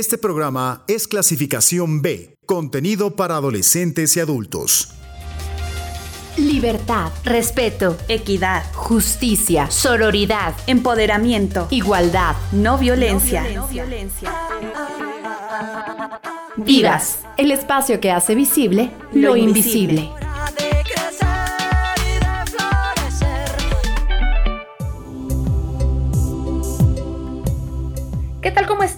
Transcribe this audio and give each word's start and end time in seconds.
Este 0.00 0.16
programa 0.16 0.82
es 0.88 1.06
clasificación 1.06 2.00
B, 2.00 2.38
contenido 2.46 3.16
para 3.16 3.36
adolescentes 3.36 4.16
y 4.16 4.20
adultos. 4.20 4.94
Libertad, 6.38 7.12
respeto, 7.22 7.98
equidad, 8.08 8.64
justicia, 8.72 9.70
sororidad, 9.70 10.54
empoderamiento, 10.66 11.68
igualdad, 11.68 12.34
no 12.50 12.78
violencia. 12.78 13.44
No 13.54 13.68
violencia. 13.68 14.32
Vivas, 16.56 17.18
el 17.36 17.50
espacio 17.50 18.00
que 18.00 18.10
hace 18.10 18.34
visible 18.34 18.92
lo, 19.12 19.36
invisible. 19.36 20.08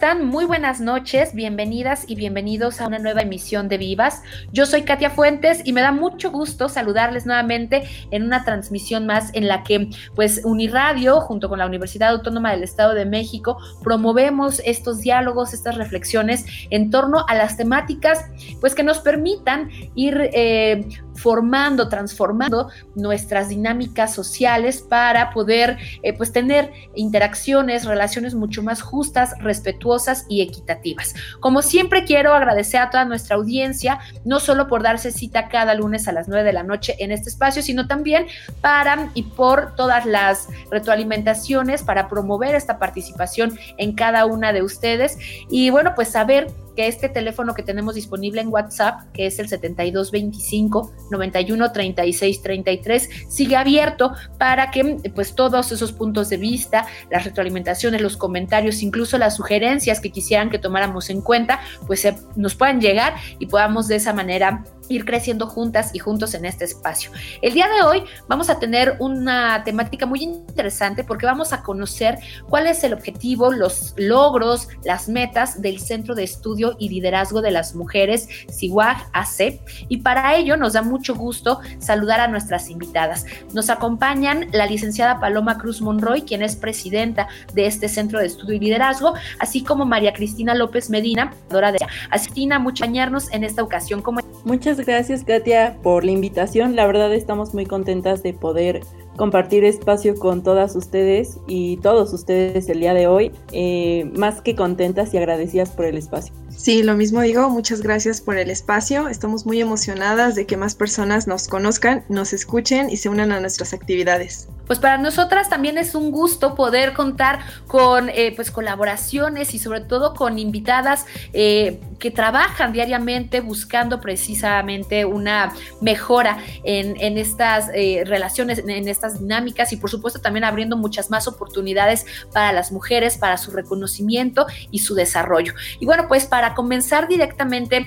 Muy 0.03 0.47
buenas 0.47 0.81
noches, 0.81 1.33
bienvenidas 1.33 2.05
y 2.09 2.17
bienvenidos 2.17 2.81
a 2.81 2.89
una 2.89 2.99
nueva 2.99 3.21
emisión 3.21 3.69
de 3.69 3.79
Vivas. 3.79 4.21
Yo 4.51 4.67
soy 4.67 4.83
Katia 4.83 5.11
Fuentes 5.11 5.63
y 5.65 5.73
me 5.73 5.81
da 5.81 5.93
mucho 5.93 6.33
gusto 6.33 6.69
saludarles 6.69 7.25
nuevamente 7.25 7.85
en 8.11 8.25
una 8.25 8.45
transmisión 8.45 9.07
más 9.07 9.33
en 9.33 9.47
la 9.47 9.63
que 9.63 9.91
pues 10.17 10.41
Uniradio 10.45 11.21
junto 11.21 11.49
con 11.49 11.61
la 11.61 11.67
Universidad 11.67 12.11
Autónoma 12.11 12.51
del 12.51 12.65
Estado 12.65 12.95
de 12.95 13.07
México 13.07 13.59
promovemos 13.85 14.61
estos 14.65 15.03
diálogos, 15.03 15.55
estas 15.55 15.77
reflexiones 15.77 16.47
en 16.71 16.91
torno 16.91 17.25
a 17.29 17.37
las 17.37 17.57
temáticas 17.57 18.25
pues 18.61 18.75
que 18.75 18.83
nos 18.83 18.99
permitan 18.99 19.71
ir 19.95 20.31
eh, 20.33 20.85
formando, 21.15 21.89
transformando 21.89 22.69
nuestras 22.95 23.49
dinámicas 23.49 24.15
sociales 24.15 24.83
para 24.83 25.31
poder 25.31 25.79
eh, 26.03 26.13
pues 26.13 26.33
tener 26.33 26.73
interacciones, 26.95 27.85
relaciones 27.85 28.35
mucho 28.35 28.63
más 28.63 28.83
justas, 28.83 29.35
respetuosas 29.41 30.27
y 30.29 30.43
equitativas. 30.43 31.15
Como 31.41 31.63
siempre 31.63 32.05
quiero 32.05 32.35
agradecer 32.35 32.81
a 32.81 32.91
toda 32.91 33.05
nuestra 33.05 33.37
audiencia, 33.37 34.01
no 34.25 34.41
solo 34.41 34.69
por 34.69 34.83
darse 34.83 35.11
cita 35.11 35.49
cada 35.49 35.75
lunes 35.75 36.09
a 36.09 36.13
las 36.13 36.29
9 36.29 36.45
de 36.45 36.53
la 36.53 36.63
noche 36.63 36.97
en 36.99 37.13
este 37.13 37.29
espacio, 37.29 37.63
sino 37.63 37.87
también 37.87 38.27
para 38.61 39.11
y 39.15 39.23
por 39.23 39.75
todas 39.75 40.07
las 40.07 40.49
retroalimentaciones 40.71 41.83
para 41.83 42.09
promover 42.09 42.55
esta 42.55 42.79
participación 42.79 43.59
en 43.79 43.95
cada 43.95 44.27
una 44.27 44.53
de 44.53 44.63
ustedes 44.63 45.19
y 45.49 45.71
bueno, 45.71 45.95
pues 45.95 46.09
saber 46.09 46.49
que 46.77 46.87
este 46.87 47.09
teléfono 47.09 47.55
que 47.55 47.63
tenemos 47.63 47.95
disponible 47.95 48.41
en 48.41 48.49
WhatsApp, 48.49 49.13
que 49.13 49.27
es 49.27 49.39
el 49.39 49.49
7225 49.49 50.93
91 51.11 51.73
36 51.73 52.43
33, 52.43 53.09
sigue 53.29 53.57
abierto 53.57 54.13
para 54.39 54.71
que 54.71 54.97
pues 55.15 55.35
todos 55.35 55.73
esos 55.73 55.93
puntos 55.93 56.29
de 56.29 56.37
vista, 56.37 56.87
las 57.11 57.25
retroalimentaciones, 57.25 58.01
los 58.01 58.17
comentarios, 58.17 58.83
incluso 58.83 59.19
las 59.19 59.37
sugerencias 59.37 60.01
que 60.01 60.11
quisieran 60.11 60.51
que 60.51 60.59
tomáramos 60.59 61.11
en 61.11 61.21
cuenta, 61.21 61.61
pues 61.87 62.07
nos 62.37 62.55
puedan 62.55 62.81
llegar 62.81 63.15
y 63.39 63.47
podamos 63.47 63.89
de 63.89 63.97
esa 63.97 64.13
manera 64.13 64.65
ir 64.93 65.05
creciendo 65.05 65.47
juntas 65.47 65.91
y 65.95 65.99
juntos 65.99 66.35
en 66.35 66.45
este 66.45 66.65
espacio. 66.65 67.11
El 67.41 67.55
día 67.55 67.69
de 67.69 67.83
hoy 67.83 68.05
vamos 68.29 68.51
a 68.51 68.59
tener 68.59 68.97
una 69.01 69.65
temática 69.65 70.07
muy 70.07 70.23
interesante 70.23 71.05
porque 71.05 71.27
vamos 71.27 71.53
a 71.53 71.63
conocer 71.63 72.19
cuál 72.49 72.67
es 72.67 72.85
el 72.85 72.93
objetivo, 72.93 73.53
los 73.53 73.95
logros, 73.97 74.69
las 74.85 75.09
metas 75.09 75.61
del 75.61 75.81
Centro 75.81 76.15
de 76.15 76.25
Estudio 76.25 76.77
y 76.79 76.89
Liderazgo 76.89 77.41
de 77.41 77.51
las 77.51 77.75
Mujeres, 77.75 78.29
SIWAG 78.49 79.09
AC, 79.13 79.61
y 79.89 79.99
para 79.99 80.37
ello 80.37 80.57
nos 80.57 80.75
da 80.75 80.83
mucho 80.83 81.15
gusto 81.15 81.61
saludar 81.79 82.21
a 82.21 82.29
nuestras 82.29 82.71
invitadas. 82.71 83.25
Nos 83.53 83.71
acompañan 83.71 84.49
la 84.53 84.67
licenciada 84.67 85.21
Paloma 85.21 85.59
Cruz 85.59 85.81
Monroy, 85.81 86.23
quien 86.23 86.43
es 86.43 86.57
presidenta 86.57 87.29
de 87.55 87.67
este 87.67 87.89
Centro 87.89 88.19
de 88.19 88.27
Estudio 88.27 88.55
y 88.55 88.61
Liderazgo, 88.61 89.15
así 89.39 89.63
como 89.63 89.85
María 89.85 90.13
Cristina 90.13 90.55
López 90.55 90.91
Medina, 90.91 91.33
de 91.51 91.79
Asistina, 92.11 92.59
mucho 92.59 92.85
en 92.85 93.45
esta 93.45 93.63
ocasión. 93.63 94.03
Muchas 94.45 94.79
gracias 94.79 95.25
Katia 95.25 95.79
por 95.83 96.05
la 96.05 96.11
invitación. 96.11 96.75
La 96.75 96.87
verdad 96.87 97.15
estamos 97.15 97.55
muy 97.55 97.65
contentas 97.65 98.23
de 98.23 98.35
poder 98.35 98.83
compartir 99.17 99.65
espacio 99.65 100.17
con 100.17 100.43
todas 100.43 100.75
ustedes 100.75 101.39
y 101.47 101.77
todos 101.79 102.13
ustedes 102.13 102.69
el 102.69 102.81
día 102.81 102.95
de 102.95 103.07
hoy. 103.07 103.31
Eh, 103.53 104.11
más 104.17 104.41
que 104.41 104.57
contentas 104.57 105.15
y 105.15 105.19
agradecidas 105.19 105.71
por 105.71 105.85
el 105.85 105.97
espacio. 105.97 106.35
Sí, 106.49 106.83
lo 106.83 106.97
mismo 106.97 107.21
digo, 107.21 107.49
muchas 107.51 107.83
gracias 107.83 108.21
por 108.21 108.37
el 108.37 108.51
espacio. 108.51 109.09
Estamos 109.09 109.47
muy 109.47 109.61
emocionadas 109.61 110.35
de 110.35 110.47
que 110.47 110.57
más 110.57 110.75
personas 110.75 111.27
nos 111.27 111.49
conozcan, 111.49 112.05
nos 112.09 112.33
escuchen 112.33 112.91
y 112.91 112.97
se 112.97 113.09
unan 113.09 113.33
a 113.33 113.41
nuestras 113.41 113.73
actividades. 113.73 114.49
Pues 114.67 114.79
para 114.79 114.99
nosotras 114.99 115.49
también 115.49 115.79
es 115.79 115.95
un 115.95 116.11
gusto 116.11 116.55
poder 116.55 116.93
contar 116.93 117.41
con 117.67 118.09
eh, 118.09 118.33
pues 118.35 118.51
colaboraciones 118.51 119.55
y 119.55 119.59
sobre 119.59 119.81
todo 119.81 120.15
con 120.15 120.39
invitadas 120.39 121.07
eh, 121.33 121.81
que 121.99 122.11
trabajan 122.11 122.73
diariamente 122.73 123.41
buscando 123.41 124.01
precisamente 124.01 125.05
una 125.05 125.53
mejora 125.81 126.39
en, 126.65 127.01
en 127.01 127.19
estas 127.19 127.71
eh, 127.75 128.05
relaciones, 128.07 128.59
en 128.67 128.89
estas 128.89 129.21
dinámicas 129.21 129.73
y 129.73 129.77
por 129.77 129.91
supuesto 129.91 130.21
también 130.21 130.45
abriendo 130.45 130.77
muchas 130.77 131.11
más 131.11 131.29
oportunidades 131.29 132.07
para 132.33 132.53
las 132.53 132.73
mujeres, 132.73 133.19
para 133.19 133.37
su 133.37 133.51
reconocimiento 133.51 134.47
y 134.71 134.81
su 134.81 134.95
desarrollo. 134.95 135.55
Y 135.81 135.87
bueno, 135.87 136.07
pues 136.09 136.27
para 136.27 136.55
comenzar 136.55 137.09
directamente 137.09 137.87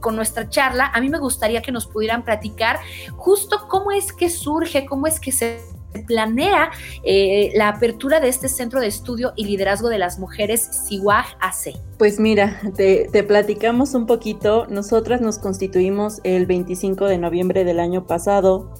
con 0.00 0.16
nuestra 0.16 0.48
charla, 0.48 0.90
a 0.92 1.00
mí 1.00 1.08
me 1.08 1.18
gustaría 1.18 1.62
que 1.62 1.72
nos 1.72 1.86
pudieran 1.86 2.24
platicar 2.24 2.78
justo 3.16 3.66
cómo 3.68 3.90
es 3.92 4.12
que 4.12 4.30
surge, 4.30 4.86
cómo 4.86 5.06
es 5.06 5.20
que 5.20 5.32
se 5.32 5.60
planea 6.06 6.70
eh, 7.04 7.50
la 7.54 7.68
apertura 7.68 8.20
de 8.20 8.28
este 8.28 8.48
Centro 8.48 8.80
de 8.80 8.86
Estudio 8.86 9.32
y 9.36 9.44
Liderazgo 9.44 9.88
de 9.88 9.98
las 9.98 10.18
Mujeres, 10.18 10.68
SIWAG 10.86 11.26
AC. 11.40 11.76
Pues 11.98 12.20
mira, 12.20 12.60
te, 12.76 13.08
platicamos 13.24 13.94
un 13.94 14.06
poquito. 14.06 14.66
Nosotras 14.68 15.20
nos 15.20 15.38
constituimos 15.38 16.20
el 16.24 16.46
25 16.46 17.06
de 17.06 17.18
noviembre 17.18 17.64
del 17.64 17.80
año 17.80 18.06
pasado. 18.06 18.72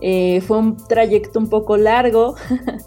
Eh, 0.00 0.40
fue 0.42 0.58
un 0.58 0.76
trayecto 0.76 1.38
un 1.38 1.48
poco 1.48 1.76
largo 1.76 2.36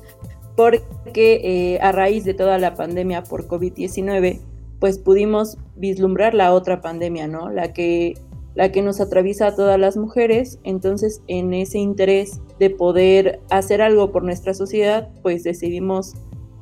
porque 0.55 1.79
a 1.81 1.91
raíz 1.91 2.23
de 2.23 2.33
toda 2.33 2.57
la 2.57 2.75
pandemia 2.75 3.23
por 3.23 3.47
COVID-19, 3.47 4.39
pues 4.79 4.97
pudimos 4.97 5.57
vislumbrar 5.75 6.33
la 6.33 6.53
otra 6.53 6.81
pandemia, 6.81 7.27
¿no? 7.27 7.49
La 7.49 7.73
que, 7.73 8.15
la 8.55 8.71
que 8.71 8.81
nos 8.81 8.99
atraviesa 8.99 9.47
a 9.47 9.55
todas 9.55 9.79
las 9.79 9.97
mujeres. 9.97 10.59
Entonces, 10.63 11.21
en 11.27 11.53
ese 11.53 11.79
interés 11.79 12.41
de 12.59 12.69
poder 12.69 13.41
hacer 13.49 13.81
algo 13.81 14.11
por 14.11 14.23
nuestra 14.23 14.53
sociedad, 14.53 15.09
pues 15.21 15.43
decidimos 15.43 16.13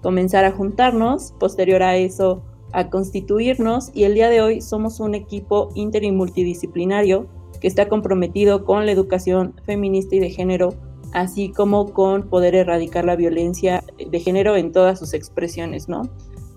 comenzar 0.02 0.46
a 0.46 0.52
juntarnos, 0.52 1.34
posterior 1.40 1.84
a 1.84 1.98
eso 1.98 2.44
a 2.72 2.90
constituirnos 2.90 3.92
y 3.94 4.04
el 4.04 4.14
día 4.14 4.30
de 4.30 4.42
hoy 4.42 4.62
somos 4.62 5.00
un 5.00 5.16
equipo 5.16 5.70
inter 5.76 6.04
y 6.04 6.12
multidisciplinario 6.12 7.28
que 7.60 7.68
está 7.68 7.90
comprometido 7.90 8.64
con 8.64 8.86
la 8.86 8.92
educación 8.92 9.54
feminista 9.66 10.16
y 10.16 10.20
de 10.20 10.30
género, 10.30 10.76
así 11.12 11.50
como 11.50 11.92
con 11.92 12.30
poder 12.30 12.56
erradicar 12.56 13.06
la 13.06 13.16
violencia 13.16 13.84
de 13.98 14.20
género 14.20 14.56
en 14.56 14.72
todas 14.72 15.00
sus 15.00 15.14
expresiones, 15.14 15.90
¿no? 15.90 16.04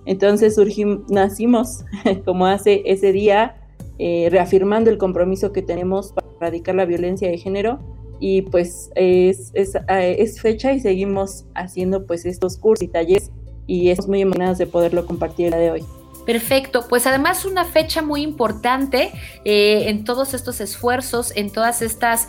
Entonces 0.05 0.55
surgimos, 0.55 1.09
nacimos 1.11 1.85
como 2.25 2.47
hace 2.47 2.83
ese 2.85 3.13
día, 3.13 3.62
eh, 4.05 4.29
reafirmando 4.31 4.91
el 4.91 4.99
compromiso 4.99 5.53
que 5.53 5.63
tenemos 5.63 6.11
para 6.11 6.27
erradicar 6.41 6.75
la 6.75 6.85
violencia 6.85 7.31
de 7.31 7.39
género 7.39 7.79
y 8.19 8.43
pues 8.43 8.91
es, 8.97 9.53
es, 9.55 9.77
eh, 9.77 10.17
es, 10.19 10.41
fecha 10.41 10.73
y 10.73 10.81
seguimos 10.81 11.45
haciendo 11.55 12.05
pues 12.05 12.27
estos 12.27 12.57
cursos 12.57 12.83
y 12.83 12.89
talleres 12.89 13.31
y 13.69 13.91
estamos 13.91 14.09
muy 14.09 14.23
emocionados 14.23 14.59
de 14.59 14.67
poderlo 14.67 15.07
compartir 15.07 15.47
el 15.47 15.53
día 15.53 15.61
de 15.61 15.71
hoy. 15.71 15.85
Perfecto, 16.27 16.87
pues 16.89 17.07
además 17.07 17.45
una 17.45 17.65
fecha 17.65 18.03
muy 18.03 18.23
importante 18.23 19.13
eh, 19.45 19.85
en 19.87 20.03
todos 20.03 20.35
estos 20.35 20.61
esfuerzos, 20.61 21.33
en 21.37 21.51
todas 21.51 21.81
estas, 21.81 22.27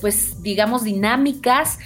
pues 0.00 0.40
digamos, 0.40 0.84
dinámicas 0.84 1.80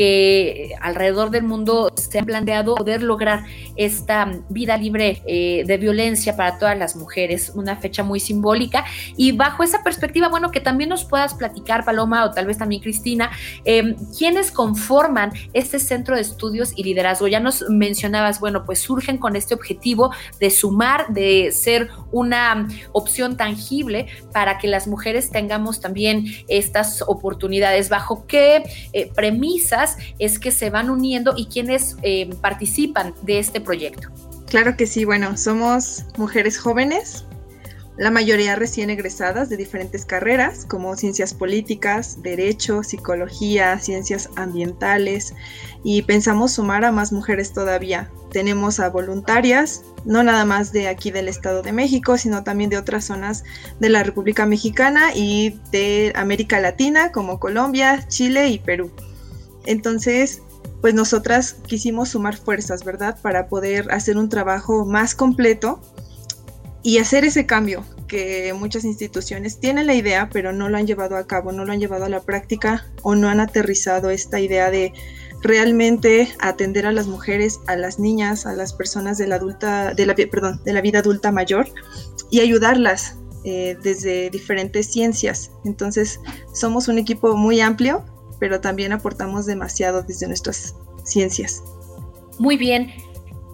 que 0.00 0.74
alrededor 0.80 1.30
del 1.30 1.42
mundo 1.42 1.92
se 1.94 2.18
han 2.18 2.24
planteado 2.24 2.74
poder 2.74 3.02
lograr 3.02 3.44
esta 3.76 4.32
vida 4.48 4.78
libre 4.78 5.20
eh, 5.26 5.62
de 5.66 5.76
violencia 5.76 6.38
para 6.38 6.58
todas 6.58 6.78
las 6.78 6.96
mujeres, 6.96 7.52
una 7.54 7.76
fecha 7.76 8.02
muy 8.02 8.18
simbólica. 8.18 8.86
Y 9.18 9.32
bajo 9.32 9.62
esa 9.62 9.82
perspectiva, 9.82 10.28
bueno, 10.28 10.50
que 10.52 10.60
también 10.60 10.88
nos 10.88 11.04
puedas 11.04 11.34
platicar, 11.34 11.84
Paloma, 11.84 12.24
o 12.24 12.30
tal 12.30 12.46
vez 12.46 12.56
también 12.56 12.80
Cristina, 12.80 13.30
eh, 13.66 13.94
quiénes 14.16 14.50
conforman 14.50 15.32
este 15.52 15.78
centro 15.78 16.14
de 16.14 16.22
estudios 16.22 16.72
y 16.74 16.82
liderazgo. 16.82 17.28
Ya 17.28 17.40
nos 17.40 17.68
mencionabas, 17.68 18.40
bueno, 18.40 18.64
pues 18.64 18.78
surgen 18.78 19.18
con 19.18 19.36
este 19.36 19.52
objetivo 19.52 20.14
de 20.38 20.48
sumar, 20.48 21.08
de 21.08 21.52
ser 21.52 21.90
una 22.10 22.68
opción 22.92 23.36
tangible 23.36 24.06
para 24.32 24.56
que 24.56 24.66
las 24.66 24.86
mujeres 24.86 25.30
tengamos 25.30 25.82
también 25.82 26.24
estas 26.48 27.04
oportunidades. 27.06 27.90
¿Bajo 27.90 28.26
qué 28.26 28.62
eh, 28.94 29.10
premisas 29.14 29.89
es 30.18 30.38
que 30.38 30.50
se 30.50 30.70
van 30.70 30.90
uniendo 30.90 31.34
y 31.36 31.46
quiénes 31.46 31.96
eh, 32.02 32.30
participan 32.40 33.14
de 33.22 33.38
este 33.38 33.60
proyecto? 33.60 34.08
Claro 34.50 34.76
que 34.76 34.86
sí, 34.86 35.04
bueno, 35.04 35.36
somos 35.36 36.04
mujeres 36.18 36.58
jóvenes. 36.58 37.24
la 37.96 38.10
mayoría 38.10 38.56
recién 38.56 38.88
egresadas 38.88 39.50
de 39.50 39.58
diferentes 39.58 40.06
carreras 40.06 40.64
como 40.64 40.96
ciencias 40.96 41.34
políticas, 41.34 42.22
derecho, 42.22 42.82
psicología, 42.82 43.78
ciencias 43.78 44.30
ambientales 44.36 45.34
y 45.84 46.02
pensamos 46.02 46.52
sumar 46.52 46.84
a 46.84 46.92
más 46.92 47.12
mujeres 47.12 47.52
todavía. 47.52 48.10
Tenemos 48.32 48.80
a 48.80 48.88
voluntarias, 48.88 49.82
no 50.04 50.22
nada 50.22 50.44
más 50.46 50.72
de 50.72 50.88
aquí 50.88 51.10
del 51.10 51.28
Estado 51.28 51.62
de 51.62 51.72
México, 51.72 52.16
sino 52.16 52.42
también 52.42 52.70
de 52.70 52.78
otras 52.78 53.04
zonas 53.04 53.44
de 53.80 53.90
la 53.90 54.02
República 54.02 54.46
Mexicana 54.46 55.10
y 55.14 55.60
de 55.70 56.12
América 56.16 56.58
Latina 56.58 57.12
como 57.12 57.38
Colombia, 57.38 58.08
Chile 58.08 58.48
y 58.48 58.58
Perú. 58.58 58.90
Entonces, 59.66 60.42
pues 60.80 60.94
nosotras 60.94 61.56
quisimos 61.66 62.10
sumar 62.10 62.36
fuerzas, 62.36 62.84
¿verdad? 62.84 63.18
Para 63.20 63.48
poder 63.48 63.90
hacer 63.92 64.16
un 64.16 64.28
trabajo 64.28 64.84
más 64.86 65.14
completo 65.14 65.80
y 66.82 66.98
hacer 66.98 67.24
ese 67.24 67.46
cambio 67.46 67.84
que 68.08 68.52
muchas 68.58 68.84
instituciones 68.84 69.60
tienen 69.60 69.86
la 69.86 69.94
idea, 69.94 70.28
pero 70.32 70.52
no 70.52 70.68
lo 70.68 70.78
han 70.78 70.86
llevado 70.86 71.16
a 71.16 71.26
cabo, 71.26 71.52
no 71.52 71.64
lo 71.64 71.72
han 71.72 71.78
llevado 71.78 72.06
a 72.06 72.08
la 72.08 72.20
práctica 72.20 72.86
o 73.02 73.14
no 73.14 73.28
han 73.28 73.38
aterrizado 73.38 74.10
esta 74.10 74.40
idea 74.40 74.70
de 74.70 74.92
realmente 75.42 76.28
atender 76.40 76.86
a 76.86 76.92
las 76.92 77.06
mujeres, 77.06 77.60
a 77.66 77.76
las 77.76 77.98
niñas, 77.98 78.46
a 78.46 78.52
las 78.54 78.72
personas 78.72 79.16
de 79.16 79.28
la 79.28 79.36
adulta, 79.36 79.94
de 79.94 80.06
la, 80.06 80.14
perdón, 80.14 80.60
de 80.64 80.72
la 80.72 80.80
vida 80.80 80.98
adulta 80.98 81.30
mayor 81.30 81.68
y 82.30 82.40
ayudarlas 82.40 83.16
eh, 83.44 83.76
desde 83.82 84.28
diferentes 84.30 84.90
ciencias. 84.90 85.50
Entonces, 85.64 86.20
somos 86.52 86.88
un 86.88 86.98
equipo 86.98 87.36
muy 87.36 87.60
amplio, 87.60 88.04
pero 88.40 88.60
también 88.60 88.92
aportamos 88.92 89.46
demasiado 89.46 90.02
desde 90.02 90.26
nuestras 90.26 90.74
ciencias. 91.04 91.62
Muy 92.38 92.56
bien. 92.56 92.90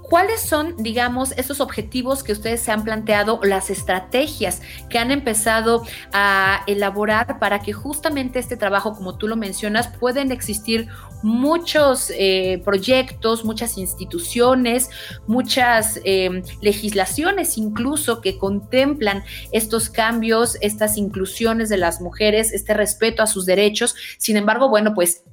¿Cuáles 0.08 0.40
son, 0.40 0.76
digamos, 0.78 1.32
esos 1.32 1.60
objetivos 1.60 2.22
que 2.22 2.32
ustedes 2.32 2.60
se 2.60 2.70
han 2.70 2.84
planteado, 2.84 3.40
las 3.42 3.70
estrategias 3.70 4.62
que 4.88 4.98
han 4.98 5.10
empezado 5.10 5.82
a 6.12 6.62
elaborar 6.68 7.40
para 7.40 7.60
que 7.60 7.72
justamente 7.72 8.38
este 8.38 8.56
trabajo, 8.56 8.94
como 8.94 9.18
tú 9.18 9.26
lo 9.26 9.36
mencionas, 9.36 9.88
pueden 9.88 10.30
existir 10.30 10.88
muchos 11.22 12.12
eh, 12.14 12.62
proyectos, 12.64 13.44
muchas 13.44 13.78
instituciones, 13.78 14.90
muchas 15.26 16.00
eh, 16.04 16.42
legislaciones 16.60 17.58
incluso 17.58 18.20
que 18.20 18.38
contemplan 18.38 19.24
estos 19.50 19.90
cambios, 19.90 20.56
estas 20.60 20.98
inclusiones 20.98 21.68
de 21.68 21.78
las 21.78 22.00
mujeres, 22.00 22.52
este 22.52 22.74
respeto 22.74 23.22
a 23.22 23.26
sus 23.26 23.44
derechos? 23.44 23.96
Sin 24.18 24.36
embargo, 24.36 24.68
bueno, 24.68 24.94
pues 24.94 25.24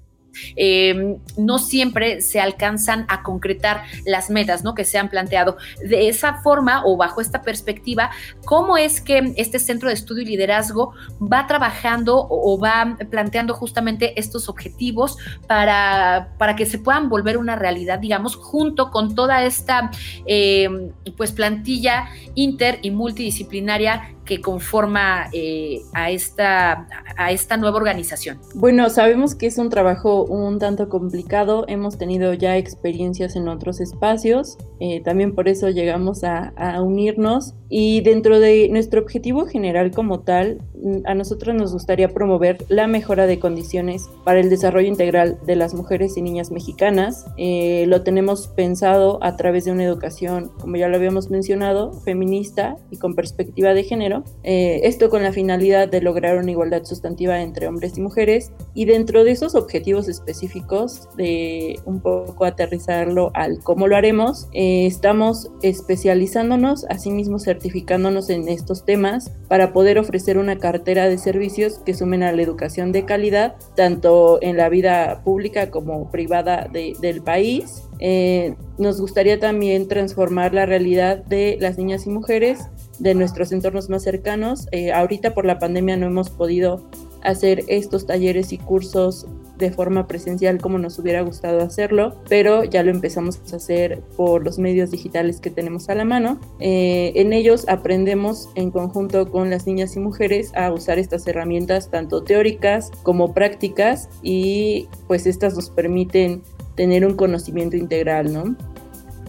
Em, 0.55 1.17
no 1.37 1.59
siempre 1.59 2.21
se 2.21 2.39
alcanzan 2.39 3.05
a 3.07 3.23
concretar 3.23 3.83
las 4.05 4.29
metas 4.29 4.63
¿no? 4.63 4.73
que 4.73 4.85
se 4.85 4.97
han 4.97 5.09
planteado. 5.09 5.57
De 5.87 6.07
esa 6.09 6.41
forma 6.41 6.83
o 6.85 6.97
bajo 6.97 7.21
esta 7.21 7.41
perspectiva, 7.41 8.11
¿cómo 8.45 8.77
es 8.77 9.01
que 9.01 9.33
este 9.37 9.59
centro 9.59 9.89
de 9.89 9.95
estudio 9.95 10.23
y 10.23 10.27
liderazgo 10.27 10.93
va 11.21 11.47
trabajando 11.47 12.27
o, 12.29 12.59
va 12.59 12.97
planteando 13.09 13.53
justamente 13.53 14.19
estos 14.19 14.49
objetivos 14.49 15.17
para, 15.47 16.33
para, 16.37 16.55
que 16.55 16.65
se 16.65 16.77
puedan 16.77 17.09
volver 17.09 17.37
una 17.37 17.55
realidad, 17.55 17.99
digamos, 17.99 18.35
junto 18.35 18.91
con 18.91 19.15
toda 19.15 19.43
esta 19.43 19.91
em, 20.25 20.91
pues 21.17 21.31
plantilla 21.31 22.09
inter 22.35 22.79
y 22.81 22.91
multidisciplinaria 22.91 24.13
que 24.25 24.41
conforma 24.41 25.27
eh, 25.33 25.81
a, 25.93 26.11
esta, 26.11 26.87
a 27.17 27.31
esta 27.31 27.57
nueva 27.57 27.77
organización? 27.77 28.39
Bueno, 28.55 28.89
sabemos 28.89 29.35
que 29.35 29.47
es 29.47 29.57
un 29.57 29.69
trabajo 29.69 30.23
un 30.23 30.59
tanto 30.59 30.89
complicado, 30.89 31.65
hemos 31.67 31.97
tenido 31.97 32.33
ya 32.33 32.57
experiencias 32.57 33.35
en 33.35 33.47
otros 33.47 33.81
espacios, 33.81 34.57
eh, 34.79 35.01
también 35.01 35.35
por 35.35 35.47
eso 35.47 35.69
llegamos 35.69 36.23
a, 36.23 36.53
a, 36.55 36.81
unirnos 36.81 37.53
y 37.75 38.01
dentro 38.01 38.39
de 38.39 38.69
nuestro 38.69 39.01
objetivo 39.01 39.47
general 39.47 39.89
como 39.89 40.19
tal, 40.19 40.61
mm, 40.75 40.97
a 41.05 41.15
nosotros 41.15 41.55
nos 41.55 41.73
gustaría 41.73 42.07
promover 42.07 42.63
la 42.69 42.85
mejora 42.85 43.25
de 43.25 43.39
condiciones 43.39 44.11
para 44.23 44.39
el 44.39 44.51
desarrollo 44.51 44.87
integral 44.87 45.39
de 45.47 45.55
las 45.55 45.73
mujeres 45.73 46.15
y 46.15 46.21
niñas 46.21 46.51
mexicanas. 46.51 47.25
Eh, 47.35 47.85
lo 47.87 48.03
tenemos 48.03 48.47
pensado 48.47 49.17
a 49.23 49.37
través 49.37 49.65
de 49.65 49.71
una 49.71 49.85
educación, 49.85 50.51
como 50.59 50.75
ya 50.75 50.87
lo 50.87 50.97
habíamos 50.97 51.31
mencionado, 51.31 51.93
feminista 51.93 52.77
y 52.91 52.97
con 52.97 53.15
perspectiva 53.15 53.73
de 53.73 53.83
género 53.83 54.23
eh, 54.43 54.81
esto 54.83 55.09
con 55.09 55.23
la 55.23 55.31
finalidad 55.31 55.87
de 55.87 55.99
lograr 55.99 56.37
una 56.37 56.51
igualdad 56.51 56.83
sustantiva 56.83 57.41
entre 57.41 57.67
hombres 57.67 57.97
y 57.97 58.01
mujeres 58.01 58.51
y 58.75 58.85
dentro 58.85 59.23
de 59.23 59.31
esos 59.31 59.55
objetivos 59.55 60.07
específicos 60.09 61.09
de 61.17 61.79
un 61.85 62.01
poco 62.01 62.45
aterrizarlo 62.45 63.31
al 63.33 63.63
cómo 63.63 63.87
lo 63.87 63.95
haremos, 63.95 64.47
eh, 64.51 64.85
estamos 64.85 65.49
especializándonos, 65.63 66.85
asimismo 66.85 67.39
certificándonos 67.63 68.29
en 68.29 68.49
estos 68.49 68.83
temas 68.83 69.31
para 69.47 69.71
poder 69.71 69.97
ofrecer 69.97 70.37
una 70.37 70.57
cartera 70.57 71.07
de 71.07 71.17
servicios 71.17 71.79
que 71.79 71.93
sumen 71.93 72.21
a 72.21 72.33
la 72.33 72.41
educación 72.41 72.91
de 72.91 73.05
calidad, 73.05 73.55
tanto 73.75 74.37
en 74.41 74.57
la 74.57 74.67
vida 74.67 75.21
pública 75.23 75.71
como 75.71 76.11
privada 76.11 76.69
del 76.69 77.21
país. 77.21 77.83
Eh, 77.99 78.55
nos 78.77 78.99
gustaría 78.99 79.39
también 79.39 79.87
transformar 79.87 80.53
la 80.53 80.65
realidad 80.65 81.23
de 81.23 81.57
las 81.61 81.77
niñas 81.77 82.05
y 82.05 82.09
mujeres 82.09 82.59
de 82.99 83.15
nuestros 83.15 83.53
entornos 83.53 83.89
más 83.89 84.03
cercanos. 84.03 84.67
Eh, 84.73 84.91
ahorita 84.91 85.33
por 85.33 85.45
la 85.45 85.57
pandemia 85.57 85.95
no 85.95 86.07
hemos 86.07 86.29
podido 86.29 86.89
hacer 87.23 87.63
estos 87.67 88.05
talleres 88.05 88.51
y 88.51 88.57
cursos 88.57 89.25
de 89.57 89.71
forma 89.71 90.07
presencial 90.07 90.59
como 90.59 90.77
nos 90.77 90.97
hubiera 90.99 91.21
gustado 91.21 91.61
hacerlo, 91.61 92.15
pero 92.27 92.63
ya 92.63 92.83
lo 92.83 92.91
empezamos 92.91 93.39
a 93.51 93.55
hacer 93.55 94.01
por 94.17 94.43
los 94.43 94.57
medios 94.57 94.91
digitales 94.91 95.39
que 95.39 95.49
tenemos 95.49 95.89
a 95.89 95.95
la 95.95 96.05
mano. 96.05 96.39
Eh, 96.59 97.13
en 97.15 97.33
ellos 97.33 97.65
aprendemos 97.67 98.49
en 98.55 98.71
conjunto 98.71 99.29
con 99.29 99.49
las 99.49 99.67
niñas 99.67 99.95
y 99.95 99.99
mujeres 99.99 100.51
a 100.55 100.71
usar 100.71 100.99
estas 100.99 101.27
herramientas 101.27 101.89
tanto 101.89 102.23
teóricas 102.23 102.91
como 103.03 103.33
prácticas 103.33 104.09
y 104.21 104.87
pues 105.07 105.25
estas 105.25 105.55
nos 105.55 105.69
permiten 105.69 106.41
tener 106.75 107.05
un 107.05 107.15
conocimiento 107.15 107.77
integral, 107.77 108.33
¿no? 108.33 108.55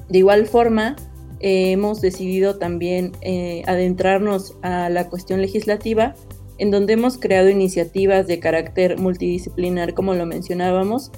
De 0.09 0.19
igual 0.19 0.47
forma, 0.47 0.97
eh, 1.41 1.73
hemos 1.73 2.01
decidido 2.01 2.57
también 2.57 3.13
eh, 3.21 3.63
adentrarnos 3.67 4.57
a 4.63 4.89
la 4.89 5.09
cuestión 5.09 5.43
legislativa, 5.43 6.15
en 6.59 6.71
donde 6.71 6.95
hemos 6.95 7.19
creado 7.19 7.49
iniciativas 7.49 8.27
de 8.27 8.39
carácter 8.39 8.99
multidisciplinar, 8.99 9.95
como 9.95 10.15
lo 10.15 10.27
mencionábamos, 10.27 11.11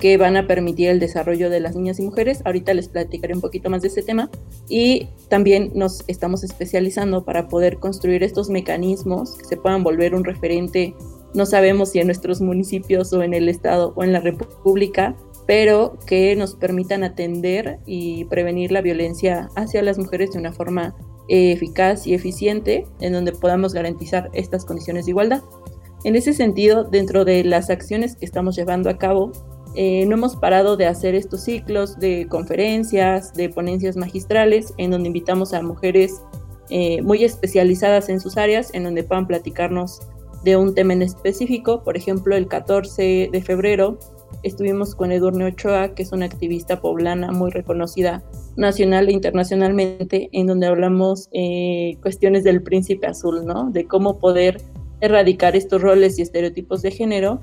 que 0.00 0.16
van 0.16 0.36
a 0.36 0.46
permitir 0.46 0.88
el 0.88 0.98
desarrollo 0.98 1.50
de 1.50 1.60
las 1.60 1.76
niñas 1.76 2.00
y 2.00 2.02
mujeres. 2.02 2.40
Ahorita 2.44 2.74
les 2.74 2.88
platicaré 2.88 3.34
un 3.34 3.42
poquito 3.42 3.68
más 3.68 3.82
de 3.82 3.88
ese 3.88 4.02
tema. 4.02 4.30
Y 4.68 5.08
también 5.28 5.70
nos 5.74 6.02
estamos 6.08 6.42
especializando 6.42 7.24
para 7.24 7.48
poder 7.48 7.76
construir 7.76 8.22
estos 8.22 8.48
mecanismos 8.48 9.36
que 9.36 9.44
se 9.44 9.56
puedan 9.56 9.84
volver 9.84 10.14
un 10.14 10.24
referente, 10.24 10.94
no 11.32 11.46
sabemos 11.46 11.90
si 11.90 12.00
en 12.00 12.06
nuestros 12.06 12.40
municipios 12.40 13.12
o 13.12 13.22
en 13.22 13.34
el 13.34 13.48
Estado 13.48 13.92
o 13.94 14.02
en 14.02 14.12
la 14.12 14.20
República, 14.20 15.14
pero 15.46 15.96
que 16.06 16.34
nos 16.34 16.54
permitan 16.54 17.04
atender 17.04 17.78
y 17.86 18.24
prevenir 18.24 18.72
la 18.72 18.80
violencia 18.80 19.48
hacia 19.54 19.82
las 19.82 19.98
mujeres 19.98 20.32
de 20.32 20.38
una 20.38 20.52
forma 20.52 20.94
eficaz 21.30 22.06
y 22.06 22.14
eficiente, 22.14 22.86
en 23.00 23.12
donde 23.12 23.32
podamos 23.32 23.72
garantizar 23.72 24.30
estas 24.32 24.64
condiciones 24.64 25.06
de 25.06 25.12
igualdad. 25.12 25.42
En 26.04 26.16
ese 26.16 26.32
sentido, 26.32 26.84
dentro 26.84 27.24
de 27.24 27.44
las 27.44 27.70
acciones 27.70 28.16
que 28.16 28.24
estamos 28.24 28.56
llevando 28.56 28.90
a 28.90 28.98
cabo, 28.98 29.32
eh, 29.76 30.04
no 30.06 30.16
hemos 30.16 30.34
parado 30.34 30.76
de 30.76 30.86
hacer 30.86 31.14
estos 31.14 31.42
ciclos 31.42 31.98
de 31.98 32.26
conferencias, 32.28 33.32
de 33.34 33.48
ponencias 33.48 33.96
magistrales, 33.96 34.74
en 34.78 34.90
donde 34.90 35.08
invitamos 35.08 35.54
a 35.54 35.62
mujeres 35.62 36.22
eh, 36.70 37.02
muy 37.02 37.22
especializadas 37.22 38.08
en 38.08 38.20
sus 38.20 38.36
áreas, 38.36 38.74
en 38.74 38.84
donde 38.84 39.04
puedan 39.04 39.26
platicarnos 39.26 40.00
de 40.42 40.56
un 40.56 40.74
tema 40.74 40.94
en 40.94 41.02
específico. 41.02 41.84
Por 41.84 41.96
ejemplo, 41.96 42.34
el 42.34 42.48
14 42.48 43.28
de 43.30 43.42
febrero 43.42 43.98
estuvimos 44.42 44.94
con 44.94 45.12
Edurne 45.12 45.46
Ochoa, 45.46 45.94
que 45.94 46.02
es 46.02 46.12
una 46.12 46.26
activista 46.26 46.80
poblana 46.80 47.32
muy 47.32 47.50
reconocida 47.50 48.22
nacional 48.56 49.08
e 49.08 49.12
internacionalmente, 49.12 50.28
en 50.32 50.46
donde 50.46 50.66
hablamos 50.66 51.28
eh, 51.32 51.96
cuestiones 52.02 52.44
del 52.44 52.62
príncipe 52.62 53.06
azul, 53.06 53.44
¿no? 53.44 53.70
De 53.70 53.86
cómo 53.86 54.18
poder 54.18 54.60
erradicar 55.00 55.56
estos 55.56 55.82
roles 55.82 56.18
y 56.18 56.22
estereotipos 56.22 56.82
de 56.82 56.90
género. 56.90 57.40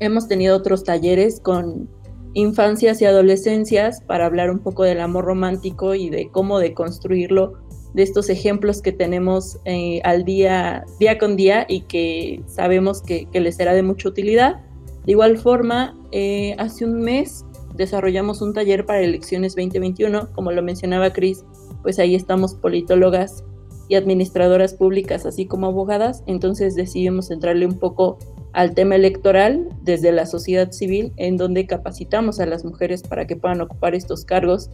Hemos 0.00 0.28
tenido 0.28 0.56
otros 0.56 0.84
talleres 0.84 1.40
con 1.40 1.88
infancias 2.34 3.02
y 3.02 3.04
adolescencias 3.04 4.00
para 4.02 4.26
hablar 4.26 4.50
un 4.50 4.58
poco 4.58 4.84
del 4.84 5.00
amor 5.00 5.24
romántico 5.24 5.94
y 5.94 6.08
de 6.08 6.30
cómo 6.30 6.58
deconstruirlo 6.58 7.54
de 7.94 8.02
estos 8.02 8.30
ejemplos 8.30 8.80
que 8.80 8.92
tenemos 8.92 9.58
eh, 9.64 10.00
al 10.04 10.24
día, 10.24 10.84
día 10.98 11.18
con 11.18 11.36
día 11.36 11.66
y 11.68 11.82
que 11.82 12.42
sabemos 12.46 13.02
que, 13.02 13.26
que 13.26 13.40
les 13.40 13.56
será 13.56 13.74
de 13.74 13.82
mucha 13.82 14.08
utilidad. 14.08 14.62
De 15.04 15.12
igual 15.12 15.36
forma, 15.38 15.96
eh, 16.12 16.54
hace 16.58 16.84
un 16.84 17.00
mes 17.00 17.44
desarrollamos 17.74 18.42
un 18.42 18.52
taller 18.52 18.86
para 18.86 19.00
elecciones 19.00 19.54
2021, 19.56 20.28
como 20.32 20.52
lo 20.52 20.62
mencionaba 20.62 21.12
Cris, 21.12 21.44
pues 21.82 21.98
ahí 21.98 22.14
estamos 22.14 22.54
politólogas 22.54 23.44
y 23.88 23.96
administradoras 23.96 24.74
públicas, 24.74 25.26
así 25.26 25.46
como 25.46 25.66
abogadas, 25.66 26.22
entonces 26.26 26.76
decidimos 26.76 27.30
entrarle 27.30 27.66
un 27.66 27.78
poco 27.78 28.18
al 28.52 28.74
tema 28.74 28.96
electoral 28.96 29.68
desde 29.82 30.12
la 30.12 30.26
sociedad 30.26 30.70
civil, 30.70 31.12
en 31.16 31.36
donde 31.36 31.66
capacitamos 31.66 32.38
a 32.38 32.46
las 32.46 32.64
mujeres 32.64 33.02
para 33.02 33.26
que 33.26 33.36
puedan 33.36 33.60
ocupar 33.60 33.94
estos 33.94 34.24
cargos 34.24 34.70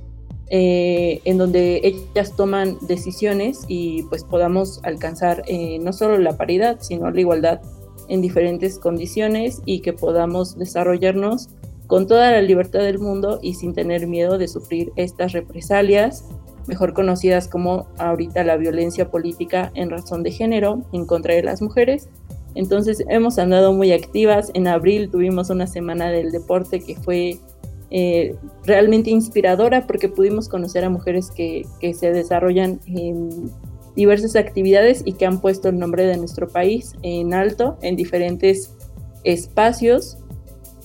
eh, 0.51 1.21
en 1.25 1.37
donde 1.37 1.81
ellas 1.85 2.35
toman 2.35 2.79
decisiones 2.89 3.65
y 3.69 4.05
pues 4.05 4.25
podamos 4.25 4.81
alcanzar 4.83 5.43
eh, 5.47 5.79
no 5.79 5.93
solo 5.93 6.17
la 6.19 6.37
paridad, 6.37 6.79
sino 6.81 7.11
la 7.11 7.21
igualdad 7.21 7.61
en 8.09 8.21
diferentes 8.21 8.79
condiciones 8.79 9.63
y 9.65 9.81
que 9.81 9.93
podamos 9.93 10.59
desarrollarnos 10.59 11.49
con 11.87 12.07
toda 12.07 12.31
la 12.31 12.43
libertad 12.43 12.81
del 12.81 12.99
mundo 12.99 13.39
y 13.43 13.55
sin 13.55 13.73
tener 13.73 14.07
miedo 14.07 14.39
de 14.39 14.47
sufrir 14.47 14.93
estas 14.97 15.33
represalias, 15.33 16.25
mejor 16.67 16.93
conocidas 16.93 17.49
como 17.49 17.87
ahorita 17.97 18.45
la 18.45 18.57
violencia 18.57 19.11
política 19.11 19.73
en 19.75 19.91
razón 19.91 20.23
de 20.23 20.31
género 20.31 20.83
en 20.93 21.07
contra 21.07 21.35
de 21.35 21.43
las 21.43 21.63
mujeres. 21.63 22.09
Entonces 22.55 23.03
hemos 23.09 23.39
andado 23.39 23.73
muy 23.73 23.93
activas. 23.93 24.51
En 24.55 24.69
abril 24.69 25.11
tuvimos 25.11 25.49
una 25.49 25.67
semana 25.67 26.11
del 26.11 26.31
deporte 26.31 26.81
que 26.81 26.97
fue 26.97 27.39
eh, 27.91 28.35
realmente 28.65 29.11
inspiradora 29.11 29.87
porque 29.87 30.11
pudimos 30.11 30.49
conocer 30.49 30.85
a 30.85 30.91
mujeres 30.91 31.31
que, 31.31 31.65
que, 31.81 31.95
se 31.95 32.13
desarrollan 32.13 32.81
en 32.87 33.51
diversas 33.99 34.37
actividades 34.37 35.03
y 35.05 35.15
que 35.15 35.27
han 35.27 35.41
puesto 35.41 35.71
el 35.71 35.79
nombre 35.81 36.07
de 36.07 36.17
nuestro 36.17 36.47
país 36.47 36.95
en 37.03 37.35
alto 37.35 37.77
en 37.83 37.97
diferentes 37.97 38.73
espacios. 39.25 40.19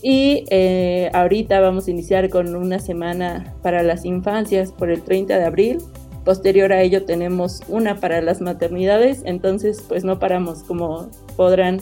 Y 0.02 0.46
eh, 0.50 1.12
ahorita 1.14 1.60
vamos 1.62 1.88
a 1.88 1.92
iniciar 1.92 2.32
con 2.32 2.56
una 2.56 2.80
semana 2.80 3.54
para 3.62 3.84
las 3.84 4.04
infancias 4.04 4.72
por 4.72 4.90
el 4.90 5.04
30 5.04 5.38
de 5.38 5.46
abril. 5.46 5.78
Posterior 6.26 6.74
a 6.74 6.82
ello 6.82 7.06
tenemos 7.06 7.60
una 7.68 8.00
para 8.00 8.20
las 8.20 8.42
maternidades, 8.42 9.22
entonces 9.26 9.86
pues 9.88 10.04
no 10.04 10.18
paramos, 10.18 10.64
como 10.64 11.08
podrán 11.36 11.82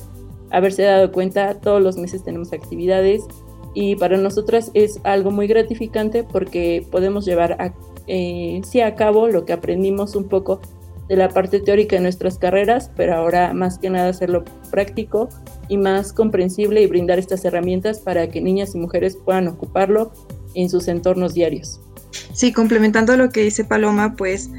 haberse 0.49 0.83
dado 0.83 1.13
cuenta, 1.13 1.61
todos 1.61 1.81
los 1.81 1.95
meses 1.95 2.25
tenemos 2.25 2.51
actividades 2.51 3.23
y 3.73 3.95
para 3.95 4.17
nosotras 4.17 4.69
es 4.73 4.99
algo 5.03 5.31
muy 5.31 5.47
gratificante 5.47 6.25
porque 6.25 6.85
podemos 6.91 7.23
llevar 7.23 7.73
eh, 8.07 8.59
sí 8.65 8.81
a 8.81 8.95
cabo 8.95 9.29
lo 9.29 9.45
que 9.45 9.53
aprendimos 9.53 10.17
un 10.17 10.25
poco 10.27 10.59
de 11.11 11.17
la 11.17 11.27
parte 11.27 11.59
teórica 11.59 11.97
de 11.97 12.01
nuestras 12.03 12.37
carreras, 12.37 12.89
pero 12.95 13.13
ahora 13.13 13.53
más 13.53 13.77
que 13.77 13.89
nada 13.89 14.07
hacerlo 14.07 14.45
práctico 14.71 15.27
y 15.67 15.75
más 15.75 16.13
comprensible 16.13 16.81
y 16.81 16.87
brindar 16.87 17.19
estas 17.19 17.43
herramientas 17.43 17.99
para 17.99 18.29
que 18.29 18.39
niñas 18.39 18.75
y 18.75 18.77
mujeres 18.77 19.17
puedan 19.17 19.49
ocuparlo 19.49 20.13
en 20.53 20.69
sus 20.69 20.87
entornos 20.87 21.33
diarios. 21.33 21.81
Sí, 22.31 22.53
complementando 22.53 23.17
lo 23.17 23.29
que 23.29 23.41
dice 23.41 23.65
Paloma, 23.65 24.15
pues 24.15 24.51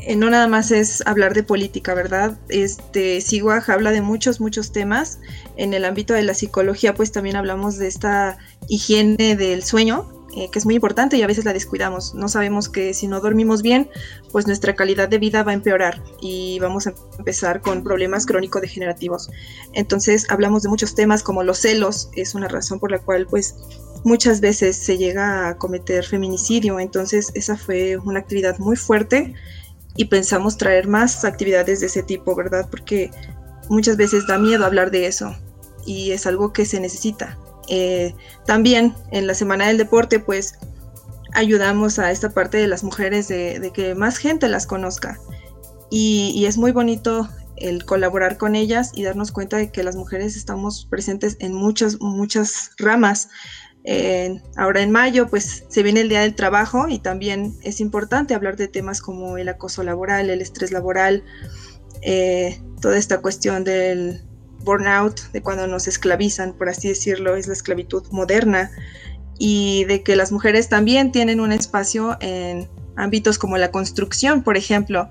eh, 0.00 0.16
no 0.16 0.30
nada 0.30 0.48
más 0.48 0.72
es 0.72 1.00
hablar 1.06 1.32
de 1.32 1.44
política, 1.44 1.94
¿verdad? 1.94 2.36
Este, 2.48 3.20
SIGUAG 3.20 3.70
habla 3.70 3.92
de 3.92 4.02
muchos, 4.02 4.40
muchos 4.40 4.72
temas. 4.72 5.20
En 5.56 5.74
el 5.74 5.84
ámbito 5.84 6.12
de 6.12 6.24
la 6.24 6.34
psicología, 6.34 6.92
pues 6.92 7.12
también 7.12 7.36
hablamos 7.36 7.78
de 7.78 7.86
esta 7.86 8.36
higiene 8.66 9.36
del 9.36 9.62
sueño, 9.62 10.08
eh, 10.36 10.48
que 10.50 10.58
es 10.60 10.64
muy 10.64 10.76
importante 10.76 11.16
y 11.16 11.22
a 11.22 11.26
veces 11.26 11.44
la 11.44 11.52
descuidamos. 11.52 12.14
No 12.14 12.28
sabemos 12.28 12.68
que 12.68 12.94
si 12.94 13.08
no 13.08 13.20
dormimos 13.20 13.62
bien, 13.62 13.90
pues 14.30 14.46
nuestra 14.46 14.76
calidad 14.76 15.08
de 15.08 15.18
vida 15.18 15.42
va 15.42 15.50
a 15.50 15.54
empeorar 15.54 16.02
y 16.20 16.58
vamos 16.60 16.86
a 16.86 16.94
empezar 17.18 17.60
con 17.60 17.82
problemas 17.82 18.26
crónico-degenerativos. 18.26 19.30
Entonces 19.72 20.26
hablamos 20.30 20.62
de 20.62 20.68
muchos 20.68 20.94
temas 20.94 21.22
como 21.22 21.42
los 21.42 21.58
celos, 21.58 22.10
es 22.14 22.34
una 22.34 22.46
razón 22.46 22.78
por 22.78 22.92
la 22.92 23.00
cual 23.00 23.26
pues 23.28 23.56
muchas 24.04 24.40
veces 24.40 24.76
se 24.76 24.96
llega 24.96 25.48
a 25.48 25.58
cometer 25.58 26.04
feminicidio. 26.04 26.78
Entonces 26.78 27.32
esa 27.34 27.56
fue 27.56 27.96
una 27.96 28.20
actividad 28.20 28.58
muy 28.58 28.76
fuerte 28.76 29.34
y 29.96 30.04
pensamos 30.04 30.56
traer 30.56 30.86
más 30.86 31.24
actividades 31.24 31.80
de 31.80 31.86
ese 31.86 32.04
tipo, 32.04 32.36
¿verdad? 32.36 32.68
Porque 32.70 33.10
muchas 33.68 33.96
veces 33.96 34.26
da 34.26 34.38
miedo 34.38 34.64
hablar 34.64 34.90
de 34.90 35.06
eso 35.06 35.34
y 35.84 36.12
es 36.12 36.26
algo 36.26 36.52
que 36.52 36.66
se 36.66 36.78
necesita. 36.78 37.36
Eh, 37.68 38.14
también 38.46 38.94
en 39.10 39.26
la 39.26 39.34
Semana 39.34 39.68
del 39.68 39.78
Deporte, 39.78 40.18
pues 40.18 40.54
ayudamos 41.32 41.98
a 41.98 42.10
esta 42.10 42.30
parte 42.30 42.58
de 42.58 42.66
las 42.66 42.82
mujeres 42.82 43.28
de, 43.28 43.70
que 43.74 43.94
más 43.94 44.18
gente 44.18 44.48
las 44.48 44.66
conozca. 44.66 45.18
Y, 45.90 46.44
es 46.46 46.56
muy 46.56 46.72
bonito 46.72 47.28
el 47.56 47.84
colaborar 47.84 48.38
con 48.38 48.54
ellas 48.54 48.92
y 48.94 49.02
darnos 49.02 49.32
cuenta 49.32 49.56
de 49.56 49.70
que 49.70 49.82
las 49.82 49.96
mujeres 49.96 50.36
estamos 50.36 50.86
presentes 50.88 51.36
en 51.40 51.52
muchas, 51.52 52.00
muchas 52.00 52.70
ramas. 52.78 53.28
ahora 54.56 54.82
en 54.82 54.90
mayo, 54.90 55.28
pues 55.28 55.64
se 55.68 55.82
viene 55.82 56.00
el 56.00 56.08
Día 56.08 56.20
del 56.20 56.34
Trabajo 56.34 56.88
y 56.88 56.98
también 56.98 57.54
es 57.62 57.80
importante 57.80 58.34
hablar 58.34 58.56
de 58.56 58.68
temas 58.68 59.00
como 59.00 59.36
el 59.36 59.48
acoso 59.48 59.82
laboral, 59.82 60.30
el 60.30 60.40
estrés 60.40 60.70
laboral, 60.70 61.24
eh, 62.02 62.60
toda 62.80 62.96
esta 62.96 63.20
cuestión 63.20 63.64
del, 63.64 64.22
burnout, 64.64 65.20
de 65.32 65.42
cuando 65.42 65.66
nos 65.66 65.88
esclavizan, 65.88 66.52
por 66.52 66.68
así 66.68 66.88
decirlo, 66.88 67.36
es 67.36 67.46
la 67.46 67.52
esclavitud 67.52 68.04
moderna, 68.10 68.70
y 69.38 69.84
de 69.84 70.02
que 70.02 70.16
las 70.16 70.32
mujeres 70.32 70.68
también 70.68 71.12
tienen 71.12 71.40
un 71.40 71.52
espacio 71.52 72.18
en 72.20 72.68
ámbitos 72.96 73.38
como 73.38 73.56
la 73.56 73.70
construcción, 73.70 74.42
por 74.42 74.56
ejemplo, 74.56 75.08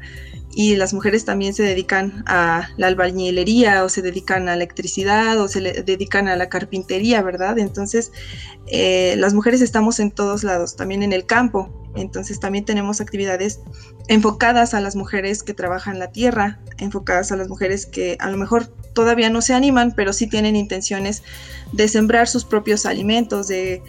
y 0.52 0.76
las 0.76 0.94
mujeres 0.94 1.26
también 1.26 1.54
se 1.54 1.64
dedican 1.64 2.24
a 2.26 2.70
la 2.78 2.88
albañilería 2.88 3.84
o 3.84 3.90
se 3.90 4.02
dedican 4.02 4.44
a 4.44 4.46
la 4.46 4.54
electricidad 4.56 5.40
o 5.40 5.48
se 5.48 5.62
dedican 5.62 6.28
a 6.28 6.36
la 6.36 6.50
carpintería, 6.50 7.22
¿verdad? 7.22 7.60
Entonces, 7.60 8.12
eh, 8.68 9.16
las 9.18 9.34
mujeres 9.34 9.62
estamos 9.62 10.00
en 10.00 10.12
todos 10.12 10.44
lados, 10.44 10.76
también 10.76 11.04
en 11.04 11.14
el 11.14 11.26
campo, 11.26 11.70
entonces 11.96 12.40
también 12.40 12.66
tenemos 12.66 13.02
actividades 13.02 13.60
enfocadas 14.08 14.74
a 14.74 14.82
las 14.82 14.96
mujeres 14.96 15.44
que 15.44 15.54
trabajan 15.54 16.00
la 16.00 16.12
tierra, 16.12 16.60
enfocadas 16.78 17.32
a 17.32 17.36
las 17.36 17.48
mujeres 17.48 17.86
que 17.86 18.18
a 18.20 18.30
lo 18.30 18.38
mejor 18.38 18.68
todavía 18.94 19.30
no 19.30 19.42
se 19.42 19.54
animan, 19.54 19.94
pero 19.96 20.14
sí 20.14 20.28
tienen 20.28 20.56
intenciones 20.56 21.24
de 21.72 21.88
sembrar 21.88 22.28
sus 22.28 22.46
propios 22.46 22.86
alimentos, 22.86 23.48
de, 23.48 23.82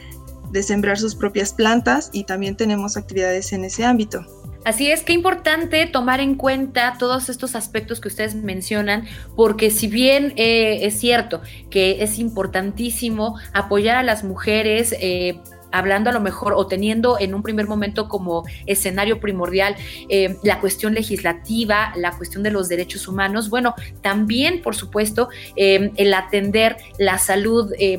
sembrar 0.62 0.98
sus 0.98 1.14
propias 1.14 1.52
plantas 1.52 2.10
y 2.12 2.24
también 2.24 2.56
tenemos 2.56 2.96
actividades 2.96 3.52
en 3.52 3.64
ese 3.64 3.84
ámbito. 3.84 4.24
Así 4.64 4.90
es, 4.90 5.02
que 5.02 5.14
importante 5.14 5.86
tomar 5.86 6.20
en 6.20 6.34
cuenta 6.34 6.96
todos 6.98 7.30
estos 7.30 7.54
aspectos 7.54 8.00
que 8.00 8.08
ustedes 8.08 8.34
mencionan, 8.34 9.06
porque 9.34 9.70
si 9.70 9.88
bien 9.88 10.34
eh, 10.36 10.80
es 10.82 10.98
cierto 10.98 11.40
que 11.70 12.02
es 12.02 12.18
importantísimo 12.18 13.38
apoyar 13.54 13.96
a 13.96 14.02
las 14.02 14.22
mujeres, 14.22 14.94
eh, 15.00 15.40
hablando 15.72 16.10
a 16.10 16.12
lo 16.12 16.20
mejor 16.20 16.54
o 16.54 16.66
teniendo 16.66 17.18
en 17.18 17.34
un 17.34 17.42
primer 17.42 17.66
momento 17.66 18.08
como 18.08 18.44
escenario 18.66 19.20
primordial 19.20 19.76
eh, 20.08 20.36
la 20.42 20.60
cuestión 20.60 20.94
legislativa, 20.94 21.92
la 21.96 22.12
cuestión 22.12 22.42
de 22.42 22.50
los 22.50 22.68
derechos 22.68 23.08
humanos, 23.08 23.50
bueno, 23.50 23.74
también, 24.02 24.62
por 24.62 24.74
supuesto, 24.74 25.28
eh, 25.56 25.90
el 25.96 26.14
atender 26.14 26.76
la 26.98 27.18
salud 27.18 27.72
eh, 27.78 27.98